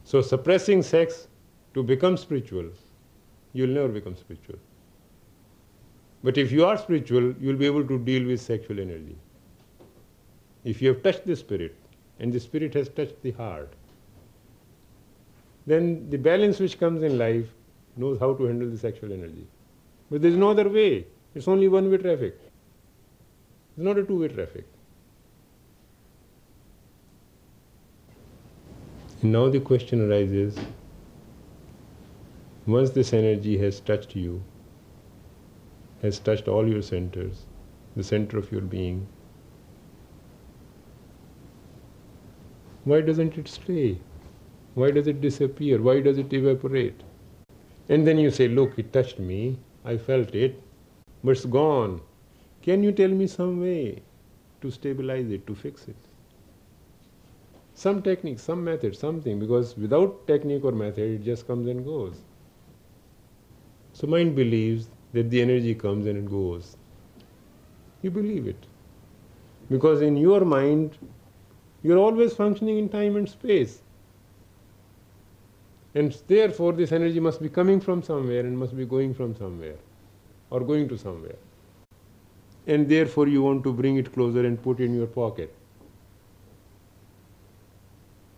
So, 0.05 0.23
suppressing 0.23 0.83
sex 0.83 1.29
to 1.75 1.83
become 1.83 2.17
spiritual, 2.17 2.71
you'll 3.53 3.77
never 3.81 3.89
become 3.89 4.17
spiritual. 4.17 4.59
But 6.25 6.39
if 6.39 6.51
you 6.51 6.65
are 6.65 6.79
spiritual, 6.79 7.35
you'll 7.39 7.63
be 7.67 7.67
able 7.67 7.87
to 7.87 7.99
deal 7.99 8.27
with 8.27 8.41
sexual 8.41 8.81
energy. 8.81 9.19
If 10.65 10.81
you 10.81 10.89
have 10.95 11.03
touched 11.03 11.27
the 11.27 11.37
spirit, 11.37 11.77
and 12.19 12.33
the 12.33 12.41
spirit 12.41 12.75
has 12.75 12.89
touched 12.89 13.23
the 13.23 13.33
heart, 13.33 13.73
then 15.67 16.11
the 16.11 16.19
balance 16.19 16.59
which 16.59 16.79
comes 16.79 17.03
in 17.03 17.19
life 17.19 17.47
knows 17.97 18.19
how 18.19 18.35
to 18.35 18.45
handle 18.45 18.69
the 18.69 18.79
sexual 18.79 19.13
energy. 19.13 19.47
But 20.11 20.23
there's 20.23 20.37
no 20.37 20.51
other 20.51 20.69
way. 20.69 21.07
It's 21.35 21.49
only 21.49 21.69
one 21.69 21.91
way 21.91 21.99
traffic. 21.99 22.39
It's 23.77 23.85
not 23.85 23.99
a 23.99 24.03
two 24.03 24.21
way 24.21 24.29
traffic. 24.29 24.67
And 29.23 29.33
now 29.33 29.49
the 29.49 29.61
question 29.61 30.11
arises 30.11 30.59
once 32.67 32.91
this 32.91 33.13
energy 33.13 33.57
has 33.59 33.81
touched 33.81 34.15
you, 34.15 34.43
has 36.03 36.19
touched 36.19 36.49
all 36.49 36.69
your 36.69 36.83
centers, 36.83 37.47
the 37.97 38.05
center 38.05 38.39
of 38.39 38.51
your 38.53 38.61
being, 38.61 39.07
why 42.85 43.01
doesn't 43.01 43.39
it 43.39 43.49
stay? 43.49 43.99
Why 44.75 44.91
does 44.91 45.07
it 45.07 45.21
disappear? 45.21 45.81
Why 45.83 46.01
does 46.01 46.19
it 46.19 46.33
evaporate? 46.33 47.03
And 47.89 48.07
then 48.07 48.19
you 48.19 48.31
say, 48.31 48.49
Look, 48.49 48.79
it 48.79 48.93
touched 48.93 49.19
me, 49.19 49.59
I 49.85 49.97
felt 49.97 50.35
it, 50.35 50.63
but 51.23 51.33
it's 51.33 51.45
gone. 51.45 52.01
Can 52.63 52.83
you 52.83 52.93
tell 52.93 53.09
me 53.09 53.27
some 53.27 53.61
way 53.61 54.03
to 54.61 54.71
stabilize 54.71 55.31
it, 55.31 55.47
to 55.47 55.55
fix 55.55 55.89
it? 55.89 55.97
Some 57.75 58.03
technique, 58.03 58.39
some 58.39 58.65
method, 58.65 58.97
something, 58.97 59.39
because 59.39 59.77
without 59.77 60.27
technique 60.27 60.65
or 60.65 60.73
method, 60.73 61.21
it 61.21 61.25
just 61.25 61.47
comes 61.47 61.67
and 61.69 61.85
goes. 61.85 62.23
So 63.93 64.07
mind 64.07 64.35
believes 64.37 64.89
that 65.13 65.31
the 65.31 65.41
energy 65.43 65.75
comes 65.75 66.07
and 66.07 66.19
it 66.19 66.31
goes. 66.31 66.77
You 68.03 68.11
believe 68.11 68.47
it. 68.47 68.67
Because 69.71 70.03
in 70.03 70.17
your 70.17 70.45
mind, 70.45 70.99
you're 71.83 71.99
always 71.99 72.35
functioning 72.35 72.79
in 72.79 72.89
time 72.89 73.17
and 73.17 73.29
space. 73.29 73.83
And 75.95 76.17
therefore, 76.27 76.73
this 76.73 76.93
energy 76.93 77.21
must 77.21 77.43
be 77.43 77.49
coming 77.49 77.81
from 77.81 78.03
somewhere 78.03 78.41
and 78.41 78.59
must 78.59 78.77
be 78.77 78.87
going 78.87 79.13
from 79.15 79.37
somewhere 79.37 79.77
or 80.51 80.61
going 80.61 80.89
to 80.89 80.97
somewhere. 80.97 81.37
And 82.67 82.89
therefore, 82.89 83.29
you 83.29 83.43
want 83.43 83.65
to 83.65 83.73
bring 83.73 83.97
it 83.97 84.13
closer 84.13 84.47
and 84.47 84.63
put 84.63 84.81
it 84.81 84.85
in 84.85 84.95
your 84.95 85.07
pocket 85.07 85.55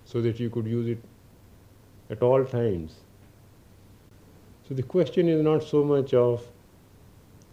so 0.05 0.21
that 0.23 0.41
you 0.41 0.51
could 0.51 0.67
use 0.67 0.89
it 0.89 0.99
at 2.11 2.23
all 2.23 2.45
times. 2.45 2.95
So, 4.69 4.75
the 4.75 4.83
question 4.83 5.29
is 5.29 5.43
not 5.43 5.63
so 5.63 5.85
much 5.85 6.15
of 6.15 6.43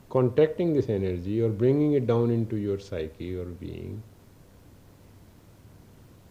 contacting 0.09 0.73
this 0.73 0.89
energy 0.89 1.41
or 1.41 1.49
bringing 1.49 1.93
it 1.93 2.07
down 2.07 2.31
into 2.31 2.55
your 2.55 2.79
psyche 2.79 3.35
or 3.35 3.45
being. 3.45 4.01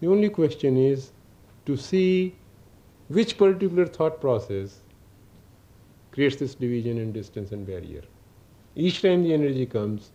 The 0.00 0.06
only 0.08 0.30
question 0.30 0.76
is 0.76 1.12
to 1.66 1.76
see 1.76 2.34
which 3.08 3.36
particular 3.36 3.86
thought 3.86 4.20
process 4.20 4.80
creates 6.10 6.36
this 6.36 6.54
division 6.54 6.98
and 6.98 7.12
distance 7.12 7.52
and 7.52 7.66
barrier. 7.66 8.02
Each 8.74 9.02
time 9.02 9.22
the 9.24 9.34
energy 9.34 9.66
comes, 9.66 10.10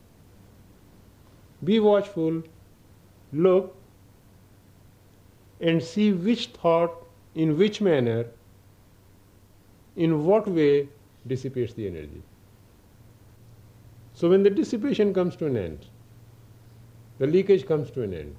be 1.63 1.80
watchful, 1.80 2.43
look, 3.32 3.76
and 5.62 5.82
see 5.82 6.12
which 6.12 6.48
thought, 6.48 6.91
in 7.36 7.58
which 7.58 7.82
manner, 7.82 8.26
in 9.95 10.26
what 10.26 10.48
way 10.48 10.89
dissipates 11.28 11.74
the 11.74 11.88
energy. 11.88 12.21
So 14.13 14.30
when 14.30 14.43
the 14.43 14.50
dissipation 14.50 15.13
comes 15.13 15.36
to 15.38 15.45
an 15.45 15.58
end, 15.58 15.86
the 17.19 17.28
leakage 17.28 17.65
comes 17.65 17.91
to 17.91 18.02
an 18.04 18.13
end, 18.13 18.36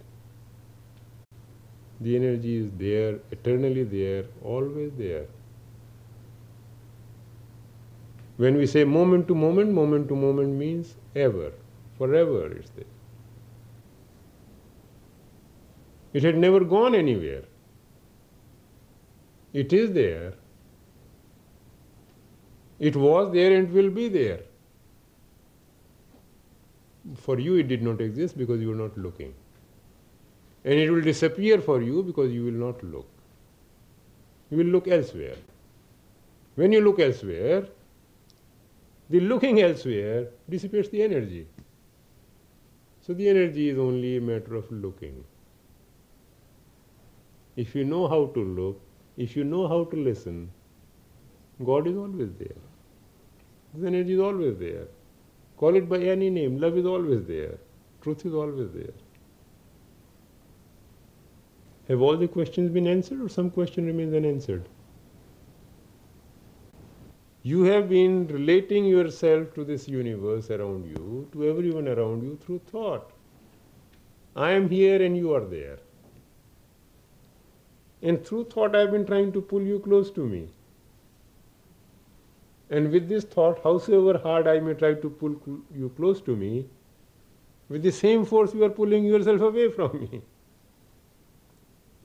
the 2.00 2.16
energy 2.16 2.56
is 2.56 2.70
there, 2.72 3.18
eternally 3.30 3.84
there, 3.84 4.24
always 4.42 4.92
there. 4.98 5.26
When 8.36 8.56
we 8.56 8.66
say 8.66 8.84
moment 8.84 9.28
to 9.28 9.34
moment, 9.34 9.72
moment 9.72 10.08
to 10.08 10.16
moment 10.16 10.56
means 10.56 10.94
ever, 11.14 11.52
forever 11.96 12.52
it's 12.52 12.70
there. 12.70 12.84
It 16.12 16.22
had 16.22 16.36
never 16.36 16.60
gone 16.60 16.94
anywhere. 16.94 17.44
It 19.52 19.72
is 19.72 19.92
there. 19.92 20.34
It 22.78 22.94
was 22.94 23.32
there 23.32 23.54
and 23.56 23.72
will 23.72 23.90
be 23.90 24.08
there. 24.08 24.40
For 27.16 27.38
you, 27.38 27.54
it 27.56 27.68
did 27.68 27.82
not 27.82 28.00
exist 28.02 28.36
because 28.36 28.60
you 28.60 28.68
were 28.68 28.74
not 28.74 28.98
looking 28.98 29.34
and 30.66 30.74
it 30.74 30.90
will 30.90 31.00
disappear 31.00 31.60
for 31.60 31.80
you 31.80 32.02
because 32.02 32.32
you 32.32 32.44
will 32.44 32.60
not 32.66 32.82
look. 32.82 33.08
You 34.50 34.58
will 34.58 34.72
look 34.76 34.88
elsewhere. 34.88 35.36
When 36.56 36.72
you 36.72 36.80
look 36.80 36.98
elsewhere, 36.98 37.68
the 39.08 39.20
looking 39.20 39.60
elsewhere 39.60 40.26
dissipates 40.50 40.88
the 40.88 41.04
energy. 41.04 41.46
So 43.00 43.14
the 43.14 43.28
energy 43.28 43.68
is 43.68 43.78
only 43.78 44.16
a 44.16 44.20
matter 44.20 44.56
of 44.56 44.70
looking. 44.72 45.22
If 47.54 47.76
you 47.76 47.84
know 47.84 48.08
how 48.08 48.26
to 48.34 48.40
look, 48.40 48.80
if 49.16 49.36
you 49.36 49.44
know 49.44 49.68
how 49.68 49.84
to 49.84 49.96
listen, 49.96 50.50
God 51.64 51.86
is 51.86 51.96
always 51.96 52.30
there. 52.40 52.60
The 53.74 53.86
energy 53.86 54.14
is 54.14 54.20
always 54.20 54.58
there. 54.58 54.88
Call 55.56 55.76
it 55.76 55.88
by 55.88 55.98
any 55.98 56.28
name, 56.28 56.60
love 56.60 56.76
is 56.76 56.86
always 56.86 57.24
there. 57.24 57.56
Truth 58.02 58.26
is 58.26 58.34
always 58.34 58.72
there. 58.72 59.05
Have 61.88 62.00
all 62.00 62.16
the 62.16 62.26
questions 62.26 62.70
been 62.70 62.86
answered 62.86 63.20
or 63.20 63.28
some 63.28 63.50
question 63.50 63.86
remains 63.86 64.14
unanswered? 64.14 64.68
You 67.42 67.62
have 67.62 67.88
been 67.88 68.26
relating 68.26 68.84
yourself 68.84 69.54
to 69.54 69.64
this 69.64 69.86
universe 69.86 70.50
around 70.50 70.86
you, 70.86 71.28
to 71.32 71.48
everyone 71.48 71.86
around 71.86 72.24
you 72.24 72.36
through 72.44 72.60
thought. 72.70 73.12
I 74.34 74.50
am 74.50 74.68
here 74.68 75.00
and 75.00 75.16
you 75.16 75.32
are 75.32 75.44
there. 75.44 75.78
And 78.02 78.26
through 78.26 78.46
thought, 78.46 78.74
I 78.74 78.80
have 78.80 78.90
been 78.90 79.06
trying 79.06 79.32
to 79.32 79.40
pull 79.40 79.62
you 79.62 79.78
close 79.78 80.10
to 80.10 80.26
me. 80.26 80.48
And 82.68 82.90
with 82.90 83.08
this 83.08 83.24
thought, 83.24 83.62
howsoever 83.62 84.18
hard 84.18 84.48
I 84.48 84.58
may 84.58 84.74
try 84.74 84.94
to 84.94 85.08
pull 85.08 85.36
you 85.72 85.92
close 85.96 86.20
to 86.22 86.34
me, 86.34 86.66
with 87.68 87.84
the 87.84 87.92
same 87.92 88.24
force 88.24 88.52
you 88.54 88.64
are 88.64 88.70
pulling 88.70 89.04
yourself 89.04 89.40
away 89.40 89.70
from 89.70 90.00
me. 90.00 90.22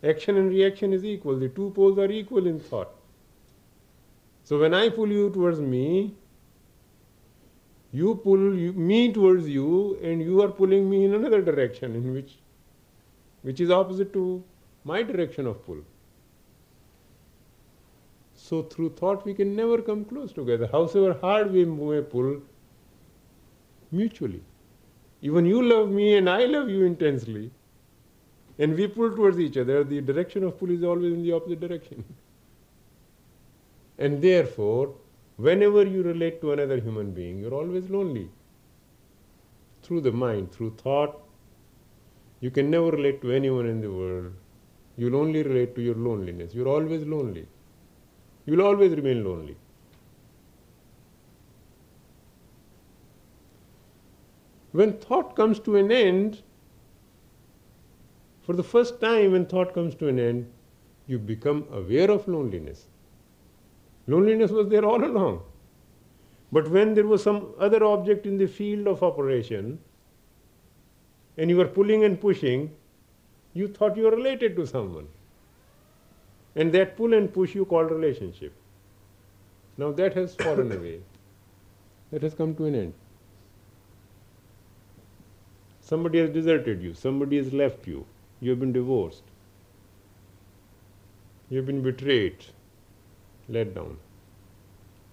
Action 0.04 0.38
and 0.38 0.50
reaction 0.50 0.94
is 0.94 1.06
equal. 1.06 1.38
The 1.38 1.50
two 1.50 1.72
poles 1.76 2.00
are 2.00 2.12
equal 2.12 2.48
in 2.48 2.60
thought. 2.60 2.90
So 4.44 4.60
when 4.60 4.74
I 4.74 4.90
pull 4.90 5.08
you 5.08 5.30
towards 5.30 5.60
me, 5.60 6.16
You 7.94 8.12
pull 8.24 8.44
you, 8.58 8.72
me 8.90 8.98
towards 9.16 9.48
you, 9.54 9.70
and 10.10 10.22
you 10.26 10.42
are 10.42 10.52
pulling 10.60 10.90
me 10.90 11.00
in 11.06 11.14
another 11.16 11.42
direction, 11.48 11.96
in 11.96 12.14
which, 12.14 12.36
which 13.48 13.60
is 13.60 13.74
opposite 13.78 14.14
to 14.14 14.22
my 14.92 15.04
direction 15.04 15.50
of 15.52 15.58
pull. 15.66 15.82
So 18.44 18.62
through 18.64 18.92
thought 19.02 19.26
we 19.26 19.34
can 19.34 19.52
never 19.58 19.82
come 19.82 20.06
close 20.06 20.32
together. 20.32 20.70
However 20.72 21.18
hard 21.26 21.52
we 21.52 21.66
may 21.66 22.02
pull, 22.14 22.38
mutually. 23.92 24.42
Even 25.22 25.46
you 25.46 25.62
love 25.62 25.92
me 26.00 26.16
and 26.16 26.30
I 26.30 26.46
love 26.46 26.70
you 26.70 26.86
intensely. 26.86 27.52
And 28.60 28.76
we 28.76 28.88
pull 28.88 29.16
towards 29.16 29.40
each 29.40 29.58
other. 29.58 29.84
The 29.84 30.02
direction 30.02 30.44
of 30.44 30.60
pull 30.60 30.72
is 30.72 30.84
always 30.84 31.14
in 31.14 31.24
the 31.24 31.32
opposite 31.32 31.60
direction. 31.60 32.04
and 33.98 34.22
therefore, 34.22 34.96
whenever 35.38 35.86
you 35.86 36.04
relate 36.04 36.42
to 36.42 36.52
another 36.52 36.80
human 36.80 37.12
being, 37.12 37.40
you're 37.40 37.54
always 37.54 37.90
lonely. 37.90 38.30
Through 39.84 40.02
the 40.02 40.12
mind, 40.12 40.52
through 40.52 40.76
thought, 40.78 41.20
you 42.40 42.52
can 42.52 42.70
never 42.70 42.92
relate 42.92 43.22
to 43.22 43.32
anyone 43.32 43.68
in 43.68 43.82
the 43.82 43.92
world. 43.92 44.34
You'll 44.98 45.16
only 45.16 45.44
relate 45.44 45.76
to 45.76 45.82
your 45.82 45.96
loneliness. 45.96 46.54
You're 46.54 46.68
always 46.68 47.04
lonely. 47.06 47.48
You'll 48.46 48.62
always 48.62 48.92
remain 48.92 49.24
lonely. 49.24 49.56
When 54.72 54.94
thought 54.94 55.36
comes 55.36 55.60
to 55.60 55.76
an 55.76 55.92
end, 55.92 56.42
for 58.52 58.58
the 58.58 58.64
first 58.64 59.00
time, 59.00 59.32
when 59.32 59.46
thought 59.46 59.74
comes 59.74 59.96
to 59.96 60.10
an 60.10 60.20
end, 60.20 60.52
you 61.08 61.18
become 61.18 61.60
aware 61.72 62.12
of 62.12 62.28
loneliness. 62.28 62.88
Loneliness 64.08 64.52
was 64.52 64.68
there 64.68 64.84
all 64.84 65.06
along. 65.06 65.42
But 66.52 66.70
when 66.70 66.94
there 66.94 67.06
was 67.06 67.24
some 67.24 67.54
other 67.58 67.82
object 67.86 68.26
in 68.26 68.38
the 68.38 68.48
field 68.48 68.88
of 68.88 69.04
operation, 69.04 69.80
and 71.38 71.50
you 71.50 71.56
were 71.56 71.70
pulling 71.78 72.04
and 72.04 72.20
pushing, 72.20 72.70
you 73.54 73.70
thought 73.70 73.96
you 73.96 74.04
were 74.04 74.18
related 74.18 74.58
to 74.58 74.68
someone. 74.68 75.08
And 76.56 76.74
that 76.74 76.98
pull 76.98 77.14
and 77.14 77.34
push 77.34 77.56
you 77.56 77.64
called 77.64 77.90
relationship. 77.90 78.54
Now 79.78 79.94
that 79.94 80.14
has 80.14 80.36
fallen 80.46 80.74
away. 80.74 81.00
That 82.12 82.22
has 82.22 82.34
come 82.34 82.54
to 82.56 82.66
an 82.66 82.76
end. 82.76 82.94
Somebody 85.80 86.20
has 86.20 86.30
deserted 86.32 86.82
you, 86.82 86.94
somebody 86.94 87.38
has 87.38 87.54
left 87.54 87.88
you, 87.88 88.06
you 88.42 88.50
have 88.50 88.60
been 88.60 88.74
divorced, 88.74 89.24
you 91.50 91.58
have 91.58 91.68
been 91.68 91.84
betrayed, 91.84 92.46
let 93.48 93.76
down. 93.76 93.98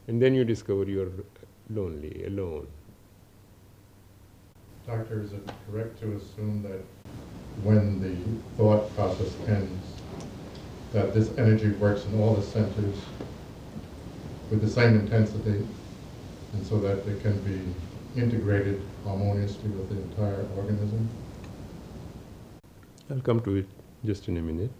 And 0.07 0.23
then 0.23 0.35
you 0.35 0.45
discover 0.45 0.85
you 0.85 1.03
are 1.03 1.13
lonely, 1.69 2.25
alone. 2.25 2.67
Doctor, 4.87 5.21
is 5.21 5.35
it 5.35 5.43
correct 5.71 6.01
to 6.01 6.17
assume 6.17 6.63
that 6.63 6.81
when 7.63 8.01
the 8.01 8.17
thought 8.57 8.95
process 8.95 9.37
ends, 9.47 10.01
that 10.93 11.13
this 11.13 11.31
energy 11.37 11.69
works 11.73 12.07
in 12.07 12.19
all 12.19 12.35
the 12.35 12.43
centers 12.43 12.97
with 14.49 14.63
the 14.63 14.69
same 14.69 14.99
intensity, 14.99 15.67
and 16.55 16.65
so 16.65 16.79
that 16.81 17.07
it 17.07 17.21
can 17.21 17.37
be 17.43 17.75
integrated 18.19 18.83
harmoniously 19.05 19.69
with 19.69 19.91
the 19.91 20.01
entire 20.01 20.47
organism? 20.57 21.28
I'll 23.11 23.21
come 23.21 23.41
to 23.41 23.57
it 23.57 23.67
just 24.05 24.29
in 24.29 24.37
a 24.37 24.43
minute. 24.43 24.71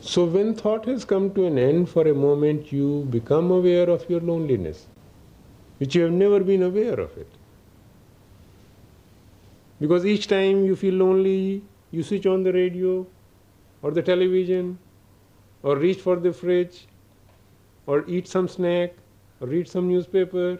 So, 0.00 0.24
when 0.26 0.54
thought 0.54 0.84
has 0.84 1.04
come 1.04 1.32
to 1.34 1.46
an 1.46 1.58
end, 1.58 1.88
for 1.88 2.06
a 2.06 2.14
moment 2.14 2.70
you 2.70 3.06
become 3.10 3.50
aware 3.50 3.88
of 3.88 4.08
your 4.08 4.20
loneliness, 4.20 4.86
which 5.78 5.94
you 5.94 6.02
have 6.02 6.12
never 6.12 6.40
been 6.40 6.62
aware 6.62 7.00
of 7.00 7.16
it. 7.16 7.26
Because 9.80 10.06
each 10.06 10.28
time 10.28 10.64
you 10.64 10.76
feel 10.76 10.94
lonely, 10.94 11.62
you 11.90 12.02
switch 12.02 12.26
on 12.26 12.42
the 12.42 12.52
radio 12.52 13.06
or 13.82 13.90
the 13.90 14.02
television 14.02 14.78
or 15.62 15.76
reach 15.76 16.00
for 16.00 16.16
the 16.16 16.32
fridge 16.32 16.86
or 17.86 18.04
eat 18.06 18.28
some 18.28 18.46
snack 18.46 18.92
or 19.40 19.48
read 19.48 19.68
some 19.68 19.88
newspaper, 19.88 20.58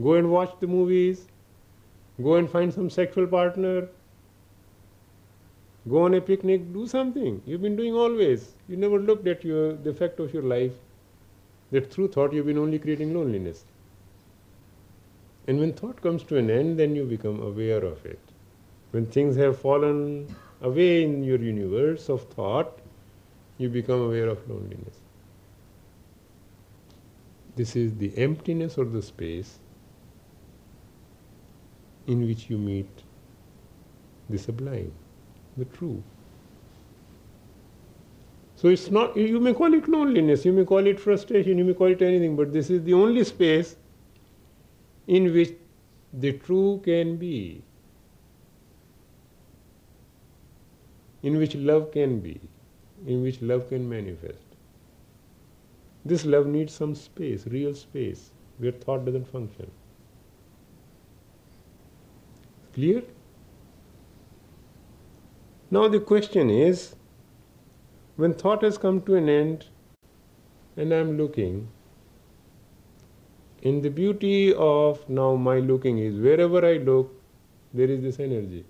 go 0.00 0.14
and 0.14 0.30
watch 0.30 0.54
the 0.60 0.66
movies, 0.66 1.26
go 2.22 2.34
and 2.34 2.48
find 2.48 2.72
some 2.72 2.88
sexual 2.88 3.26
partner, 3.26 3.88
go 5.88 6.02
on 6.04 6.14
a 6.14 6.20
picnic, 6.20 6.72
do 6.72 6.86
something. 6.86 7.42
You've 7.46 7.62
been 7.62 7.76
doing 7.76 7.94
always. 7.94 8.54
You 8.68 8.76
never 8.76 8.98
looked 8.98 9.26
at 9.26 9.44
your, 9.44 9.74
the 9.74 9.90
effect 9.90 10.20
of 10.20 10.32
your 10.32 10.42
life. 10.42 10.72
That 11.70 11.90
through 11.90 12.08
thought 12.08 12.32
you've 12.32 12.46
been 12.46 12.58
only 12.58 12.78
creating 12.78 13.14
loneliness. 13.14 13.64
And 15.46 15.58
when 15.58 15.72
thought 15.72 16.00
comes 16.02 16.22
to 16.24 16.36
an 16.36 16.50
end, 16.50 16.78
then 16.78 16.94
you 16.94 17.04
become 17.04 17.42
aware 17.42 17.82
of 17.82 18.04
it. 18.04 18.20
When 18.90 19.06
things 19.06 19.36
have 19.36 19.58
fallen 19.58 20.34
away 20.60 21.02
in 21.02 21.24
your 21.24 21.38
universe 21.38 22.08
of 22.08 22.22
thought, 22.28 22.78
you 23.58 23.68
become 23.68 24.02
aware 24.02 24.28
of 24.28 24.48
loneliness. 24.48 25.00
This 27.56 27.74
is 27.74 27.94
the 27.96 28.16
emptiness 28.16 28.78
or 28.78 28.84
the 28.84 29.02
space 29.02 29.58
in 32.06 32.26
which 32.26 32.48
you 32.50 32.58
meet 32.58 32.88
the 34.28 34.38
sublime, 34.38 34.92
the 35.56 35.64
true. 35.66 36.02
So 38.56 38.68
it's 38.68 38.90
not, 38.90 39.16
you 39.16 39.40
may 39.40 39.52
call 39.52 39.74
it 39.74 39.88
loneliness, 39.88 40.44
you 40.44 40.52
may 40.52 40.64
call 40.64 40.86
it 40.86 41.00
frustration, 41.00 41.58
you 41.58 41.64
may 41.64 41.74
call 41.74 41.88
it 41.88 42.00
anything, 42.00 42.36
but 42.36 42.52
this 42.52 42.70
is 42.70 42.82
the 42.84 42.94
only 42.94 43.24
space 43.24 43.76
in 45.06 45.32
which 45.32 45.52
the 46.12 46.32
true 46.38 46.80
can 46.84 47.16
be, 47.16 47.62
in 51.22 51.38
which 51.38 51.54
love 51.54 51.90
can 51.92 52.20
be 52.20 52.40
in 53.06 53.22
which 53.22 53.40
love 53.42 53.68
can 53.68 53.88
manifest. 53.88 54.44
This 56.04 56.24
love 56.24 56.46
needs 56.46 56.72
some 56.72 56.94
space, 56.94 57.46
real 57.46 57.74
space, 57.74 58.30
where 58.58 58.72
thought 58.72 59.04
doesn't 59.04 59.26
function. 59.26 59.70
Clear? 62.74 63.02
Now 65.70 65.88
the 65.88 66.00
question 66.00 66.50
is 66.50 66.94
when 68.16 68.34
thought 68.34 68.62
has 68.62 68.78
come 68.78 69.00
to 69.02 69.14
an 69.16 69.28
end 69.28 69.66
and 70.76 70.92
I'm 70.92 71.16
looking, 71.16 71.68
in 73.62 73.80
the 73.82 73.90
beauty 73.90 74.54
of 74.54 75.08
now 75.08 75.34
my 75.36 75.58
looking 75.58 75.98
is 75.98 76.18
wherever 76.18 76.64
I 76.66 76.78
look, 76.78 77.14
there 77.72 77.88
is 77.88 78.02
this 78.02 78.18
energy. 78.18 78.64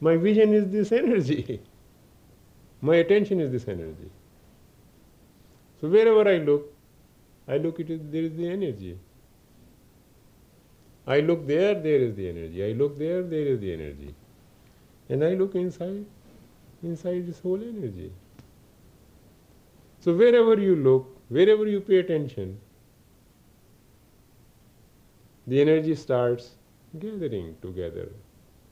My 0.00 0.16
vision 0.16 0.54
is 0.54 0.70
this 0.70 0.92
energy. 0.92 1.60
My 2.82 2.96
attention 2.96 3.40
is 3.40 3.52
this 3.52 3.68
energy. 3.68 4.10
So 5.80 5.88
wherever 5.88 6.26
I 6.26 6.38
look, 6.38 6.72
I 7.46 7.58
look 7.58 7.78
it 7.80 7.90
is 7.90 8.00
there 8.10 8.22
is 8.22 8.34
the 8.36 8.48
energy. 8.48 8.98
I 11.10 11.20
look 11.20 11.46
there, 11.46 11.74
there 11.74 12.00
is 12.06 12.14
the 12.14 12.28
energy. 12.28 12.64
I 12.64 12.72
look 12.80 12.96
there, 12.96 13.22
there 13.22 13.46
is 13.52 13.60
the 13.60 13.72
energy. 13.72 14.14
And 15.08 15.24
I 15.24 15.30
look 15.34 15.56
inside, 15.56 16.04
inside 16.84 17.26
this 17.26 17.40
whole 17.40 17.62
energy. 17.68 18.12
So 19.98 20.14
wherever 20.14 20.54
you 20.60 20.76
look, 20.76 21.08
wherever 21.28 21.66
you 21.66 21.80
pay 21.80 21.98
attention, 21.98 22.60
the 25.48 25.60
energy 25.60 25.96
starts 25.96 26.50
gathering 27.00 27.56
together, 27.60 28.08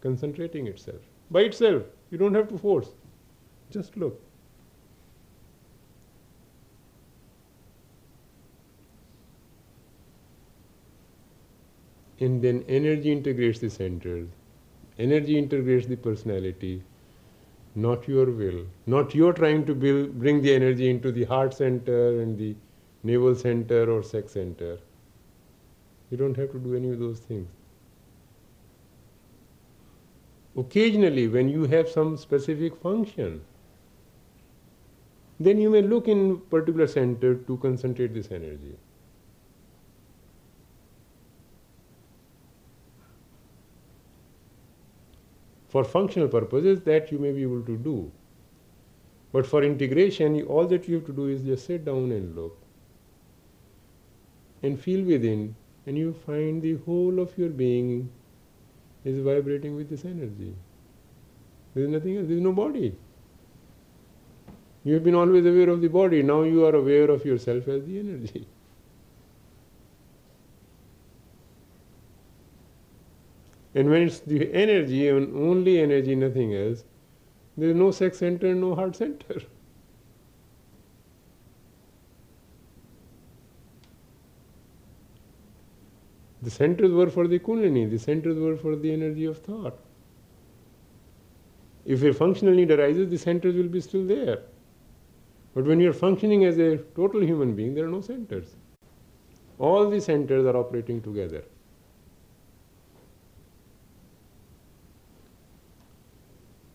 concentrating 0.01 0.69
itself 0.69 1.03
by 1.31 1.41
itself. 1.41 1.83
You 2.11 2.19
don't 2.19 2.35
have 2.35 2.49
to 2.51 2.59
force. 2.59 2.91
Just 3.71 3.97
look. 3.97 4.23
And 12.21 12.43
then 12.43 12.65
energy 12.69 13.13
integrates 13.13 13.61
the 13.61 13.71
centers. 13.71 14.29
Energy 14.99 15.39
integrates 15.39 15.87
the 15.87 15.97
personality, 15.97 16.83
not 17.77 18.09
your 18.09 18.27
will. 18.27 18.67
Not 18.87 19.15
you're 19.15 19.33
trying 19.33 19.65
to 19.67 19.75
build, 19.75 20.19
bring 20.19 20.43
the 20.43 20.53
energy 20.53 20.91
into 20.91 21.13
the 21.13 21.25
heart 21.25 21.55
center 21.55 22.21
and 22.21 22.37
the 22.37 22.57
navel 23.05 23.37
center 23.37 23.91
or 23.91 24.03
sex 24.03 24.33
center. 24.33 24.79
You 26.11 26.17
don't 26.17 26.37
have 26.37 26.51
to 26.53 26.59
do 26.59 26.75
any 26.75 26.91
of 26.91 26.99
those 26.99 27.21
things. 27.21 27.49
Occasionally, 30.57 31.29
when 31.29 31.49
you 31.49 31.67
have 31.67 31.89
some 31.89 32.17
specific 32.17 32.75
function, 32.81 33.41
then 35.39 35.59
you 35.59 35.71
may 35.71 35.83
look 35.83 36.09
in 36.09 36.41
particular 36.51 36.89
center 36.89 37.37
to 37.37 37.57
concentrate 37.59 38.13
this 38.13 38.33
energy. 38.33 38.77
For 45.69 45.85
functional 45.85 46.29
purposes, 46.29 46.81
that 46.83 47.13
you 47.13 47.19
may 47.19 47.33
be 47.33 47.43
able 47.43 47.63
to 47.63 47.77
do. 47.77 48.11
But 49.33 49.47
for 49.47 49.63
integration, 49.63 50.41
all 50.43 50.67
that 50.67 50.89
you 50.89 50.97
have 50.97 51.07
to 51.07 51.13
do 51.13 51.29
is 51.29 51.43
just 51.43 51.67
sit 51.67 51.85
down 51.85 52.11
and 52.13 52.35
look 52.35 52.59
and 54.63 54.81
feel 54.81 55.05
within, 55.05 55.55
and 55.87 55.97
you 55.97 56.13
find 56.27 56.63
the 56.63 56.77
whole 56.87 57.21
of 57.21 57.37
your 57.39 57.51
being 57.51 58.11
is 59.05 59.19
vibrating 59.21 59.77
with 59.77 59.89
this 59.91 60.05
energy. 60.05 60.55
There 61.75 61.85
is 61.85 61.91
nothing 61.91 62.17
else, 62.17 62.27
there 62.27 62.37
is 62.37 62.43
no 62.43 62.53
body. 62.53 62.97
You 64.85 64.95
have 64.95 65.05
been 65.05 65.15
always 65.15 65.45
aware 65.47 65.69
of 65.69 65.81
the 65.81 65.89
body, 65.89 66.23
now 66.23 66.43
you 66.43 66.65
are 66.65 66.75
aware 66.75 67.11
of 67.11 67.25
yourself 67.25 67.69
as 67.69 67.85
the 67.85 67.99
energy. 67.99 68.47
And 73.75 73.91
when 73.91 74.03
it's 74.03 74.21
the 74.21 74.53
energy 74.53 75.09
and 75.09 75.37
only 75.37 75.81
energy, 75.81 76.15
nothing 76.15 76.55
else, 76.55 76.85
there 77.57 77.71
is 77.71 77.77
no 77.77 77.91
sex 77.91 78.19
center, 78.19 78.55
no 78.55 78.75
heart 78.75 78.97
center. 78.97 79.41
The 86.41 86.51
centers 86.51 86.93
were 86.93 87.11
for 87.11 87.27
the 87.27 87.41
Kundalini, 87.41 87.91
the 87.91 87.99
centers 87.99 88.39
were 88.39 88.57
for 88.57 88.77
the 88.77 88.93
energy 88.93 89.25
of 89.25 89.39
thought. 89.39 89.77
If 91.85 92.03
a 92.05 92.13
functional 92.13 92.55
need 92.55 92.71
arises, 92.71 93.11
the 93.11 93.19
centers 93.19 93.57
will 93.57 93.69
be 93.69 93.81
still 93.81 94.07
there. 94.07 94.43
But 95.55 95.65
when 95.65 95.81
you're 95.81 95.93
functioning 95.93 96.45
as 96.45 96.59
a 96.59 96.77
total 96.95 97.23
human 97.23 97.57
being, 97.57 97.75
there 97.75 97.87
are 97.87 97.91
no 97.91 98.01
centers. 98.01 98.55
All 99.59 99.91
the 99.91 100.01
centers 100.01 100.47
are 100.47 100.57
operating 100.57 101.03
together. 101.03 101.43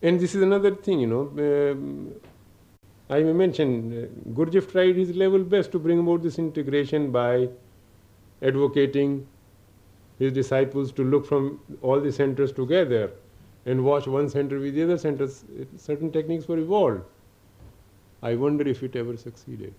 And 0.04 0.20
this 0.20 0.34
is 0.34 0.42
another 0.42 0.74
thing, 0.74 1.00
you 1.00 1.06
know. 1.06 1.22
Um, 1.44 2.12
I 3.08 3.22
may 3.22 3.32
mention, 3.32 3.70
uh, 3.90 4.30
Gurdjieff 4.38 4.70
tried 4.70 4.96
his 4.96 5.16
level 5.16 5.42
best 5.42 5.72
to 5.72 5.78
bring 5.78 5.98
about 6.00 6.22
this 6.22 6.38
integration 6.38 7.10
by 7.10 7.48
advocating 8.42 9.26
his 10.18 10.32
disciples 10.32 10.92
to 10.92 11.04
look 11.04 11.24
from 11.24 11.58
all 11.80 12.00
the 12.00 12.12
centers 12.12 12.52
together 12.52 13.12
and 13.64 13.82
watch 13.82 14.06
one 14.06 14.28
center 14.28 14.60
with 14.60 14.74
the 14.74 14.82
other 14.82 14.98
centers. 14.98 15.44
Certain 15.78 16.12
techniques 16.12 16.48
were 16.48 16.58
evolved. 16.58 17.00
I 18.22 18.34
wonder 18.34 18.68
if 18.68 18.82
it 18.82 18.96
ever 18.96 19.16
succeeded. 19.16 19.74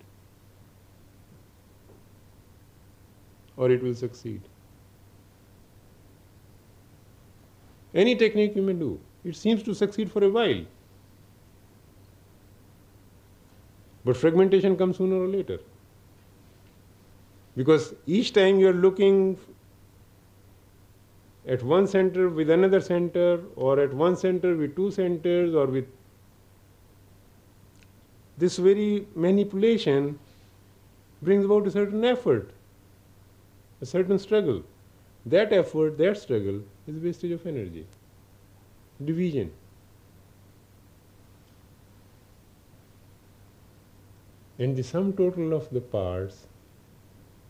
Or 3.56 3.70
it 3.70 3.80
will 3.80 3.94
succeed. 3.94 4.40
Any 7.94 8.16
technique 8.16 8.56
you 8.56 8.62
may 8.62 8.72
do, 8.72 9.00
it 9.26 9.36
seems 9.36 9.62
to 9.64 9.74
succeed 9.74 10.10
for 10.10 10.22
a 10.24 10.30
while. 10.30 10.64
But 14.04 14.16
fragmentation 14.16 14.76
comes 14.76 14.98
sooner 14.98 15.16
or 15.16 15.26
later. 15.26 15.58
Because 17.56 17.94
each 18.06 18.32
time 18.32 18.60
you 18.60 18.68
are 18.68 18.72
looking 18.72 19.38
at 21.46 21.62
one 21.62 21.86
center 21.86 22.28
with 22.28 22.50
another 22.50 22.80
center, 22.80 23.40
or 23.56 23.80
at 23.80 23.92
one 23.92 24.16
center 24.16 24.56
with 24.56 24.76
two 24.76 24.90
centers, 24.90 25.54
or 25.54 25.66
with 25.66 25.86
this 28.38 28.58
very 28.58 29.06
manipulation 29.14 30.18
brings 31.22 31.44
about 31.44 31.66
a 31.66 31.70
certain 31.70 32.04
effort, 32.04 32.50
a 33.80 33.86
certain 33.86 34.18
struggle. 34.18 34.62
That 35.24 35.52
effort, 35.52 35.98
that 35.98 36.18
struggle 36.18 36.62
is 36.86 36.96
wastage 37.02 37.32
of 37.32 37.46
energy, 37.46 37.86
division. 39.04 39.52
And 44.58 44.76
the 44.76 44.82
sum 44.82 45.12
total 45.12 45.52
of 45.52 45.68
the 45.70 45.80
parts 45.80 46.46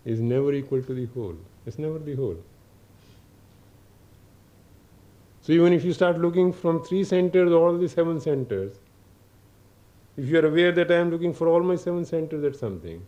is 0.05 0.21
never 0.21 0.53
equal 0.53 0.83
to 0.83 0.95
the 0.95 1.07
whole. 1.07 1.37
It's 1.65 1.79
never 1.79 1.99
the 1.99 2.17
whole. 2.17 2.39
So 5.43 5.53
even 5.53 5.73
if 5.73 5.85
you 5.85 5.93
start 5.93 6.19
looking 6.19 6.53
from 6.53 6.83
three 6.83 7.05
centers, 7.05 7.53
all 7.53 7.79
the 7.79 7.89
seven 7.89 8.21
centers, 8.21 8.81
if 10.17 10.29
you 10.29 10.39
are 10.41 10.47
aware 10.47 10.73
that 10.73 10.91
I 10.91 10.97
am 10.97 11.11
looking 11.11 11.33
for 11.33 11.47
all 11.47 11.63
my 11.63 11.77
seven 11.77 12.05
centers 12.05 12.43
at 12.43 12.57
something, 12.57 13.07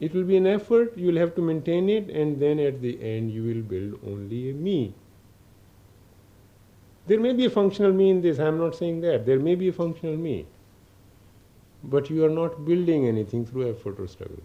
it 0.00 0.14
will 0.14 0.24
be 0.24 0.36
an 0.36 0.46
effort, 0.46 0.96
you 0.96 1.08
will 1.08 1.18
have 1.18 1.34
to 1.34 1.42
maintain 1.42 1.88
it, 1.88 2.08
and 2.08 2.40
then 2.40 2.58
at 2.58 2.80
the 2.80 3.00
end 3.02 3.30
you 3.32 3.42
will 3.42 3.62
build 3.62 4.00
only 4.06 4.50
a 4.50 4.54
me. 4.54 4.94
There 7.06 7.20
may 7.20 7.32
be 7.32 7.46
a 7.46 7.50
functional 7.50 7.92
me 7.92 8.10
in 8.10 8.22
this, 8.22 8.38
I 8.38 8.46
am 8.46 8.58
not 8.58 8.76
saying 8.76 9.00
that. 9.02 9.26
There 9.26 9.38
may 9.38 9.54
be 9.54 9.68
a 9.68 9.72
functional 9.72 10.16
me. 10.16 10.46
But 11.82 12.10
you 12.10 12.24
are 12.24 12.30
not 12.30 12.64
building 12.64 13.06
anything 13.06 13.46
through 13.46 13.70
effort 13.70 13.98
or 13.98 14.06
struggle 14.06 14.42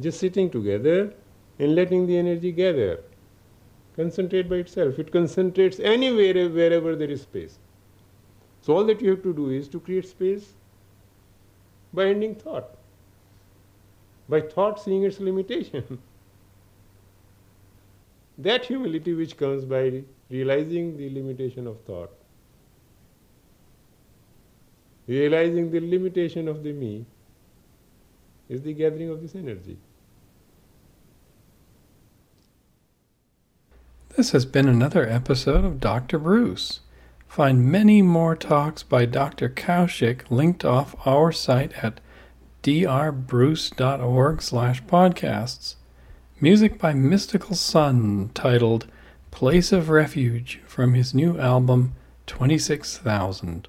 just 0.00 0.18
sitting 0.18 0.50
together 0.50 1.12
and 1.58 1.74
letting 1.74 2.06
the 2.06 2.16
energy 2.16 2.52
gather, 2.52 3.00
concentrate 3.96 4.48
by 4.48 4.56
itself. 4.56 4.98
It 4.98 5.12
concentrates 5.12 5.78
anywhere, 5.78 6.48
wherever 6.48 6.96
there 6.96 7.10
is 7.10 7.22
space. 7.22 7.58
So 8.62 8.76
all 8.76 8.84
that 8.84 9.00
you 9.00 9.10
have 9.10 9.22
to 9.22 9.34
do 9.34 9.50
is 9.50 9.68
to 9.68 9.80
create 9.80 10.08
space 10.08 10.54
by 11.92 12.06
ending 12.06 12.34
thought, 12.34 12.76
by 14.30 14.40
thought 14.40 14.80
seeing 14.80 15.02
its 15.02 15.20
limitation. 15.20 15.98
that 18.38 18.64
humility 18.64 19.12
which 19.12 19.36
comes 19.36 19.64
by 19.64 20.02
realizing 20.30 20.96
the 20.96 21.10
limitation 21.10 21.66
of 21.66 21.80
thought, 21.82 22.10
realizing 25.06 25.70
the 25.70 25.80
limitation 25.80 26.48
of 26.48 26.62
the 26.62 26.72
me, 26.72 27.04
is 28.48 28.62
the 28.62 28.72
gathering 28.72 29.10
of 29.10 29.20
this 29.20 29.34
energy. 29.34 29.76
This 34.16 34.32
has 34.32 34.44
been 34.44 34.68
another 34.68 35.08
episode 35.08 35.64
of 35.64 35.80
Dr. 35.80 36.18
Bruce. 36.18 36.80
Find 37.28 37.64
many 37.64 38.02
more 38.02 38.34
talks 38.34 38.82
by 38.82 39.06
Dr. 39.06 39.48
Kaushik 39.48 40.30
linked 40.30 40.64
off 40.64 40.96
our 41.06 41.30
site 41.30 41.72
at 41.84 42.00
drbruce.org 42.62 44.42
slash 44.42 44.82
podcasts. 44.84 45.76
Music 46.40 46.78
by 46.78 46.92
Mystical 46.92 47.54
Sun 47.54 48.30
titled 48.34 48.86
Place 49.30 49.72
of 49.72 49.88
Refuge 49.88 50.60
from 50.66 50.94
his 50.94 51.14
new 51.14 51.38
album 51.38 51.94
26,000. 52.26 53.68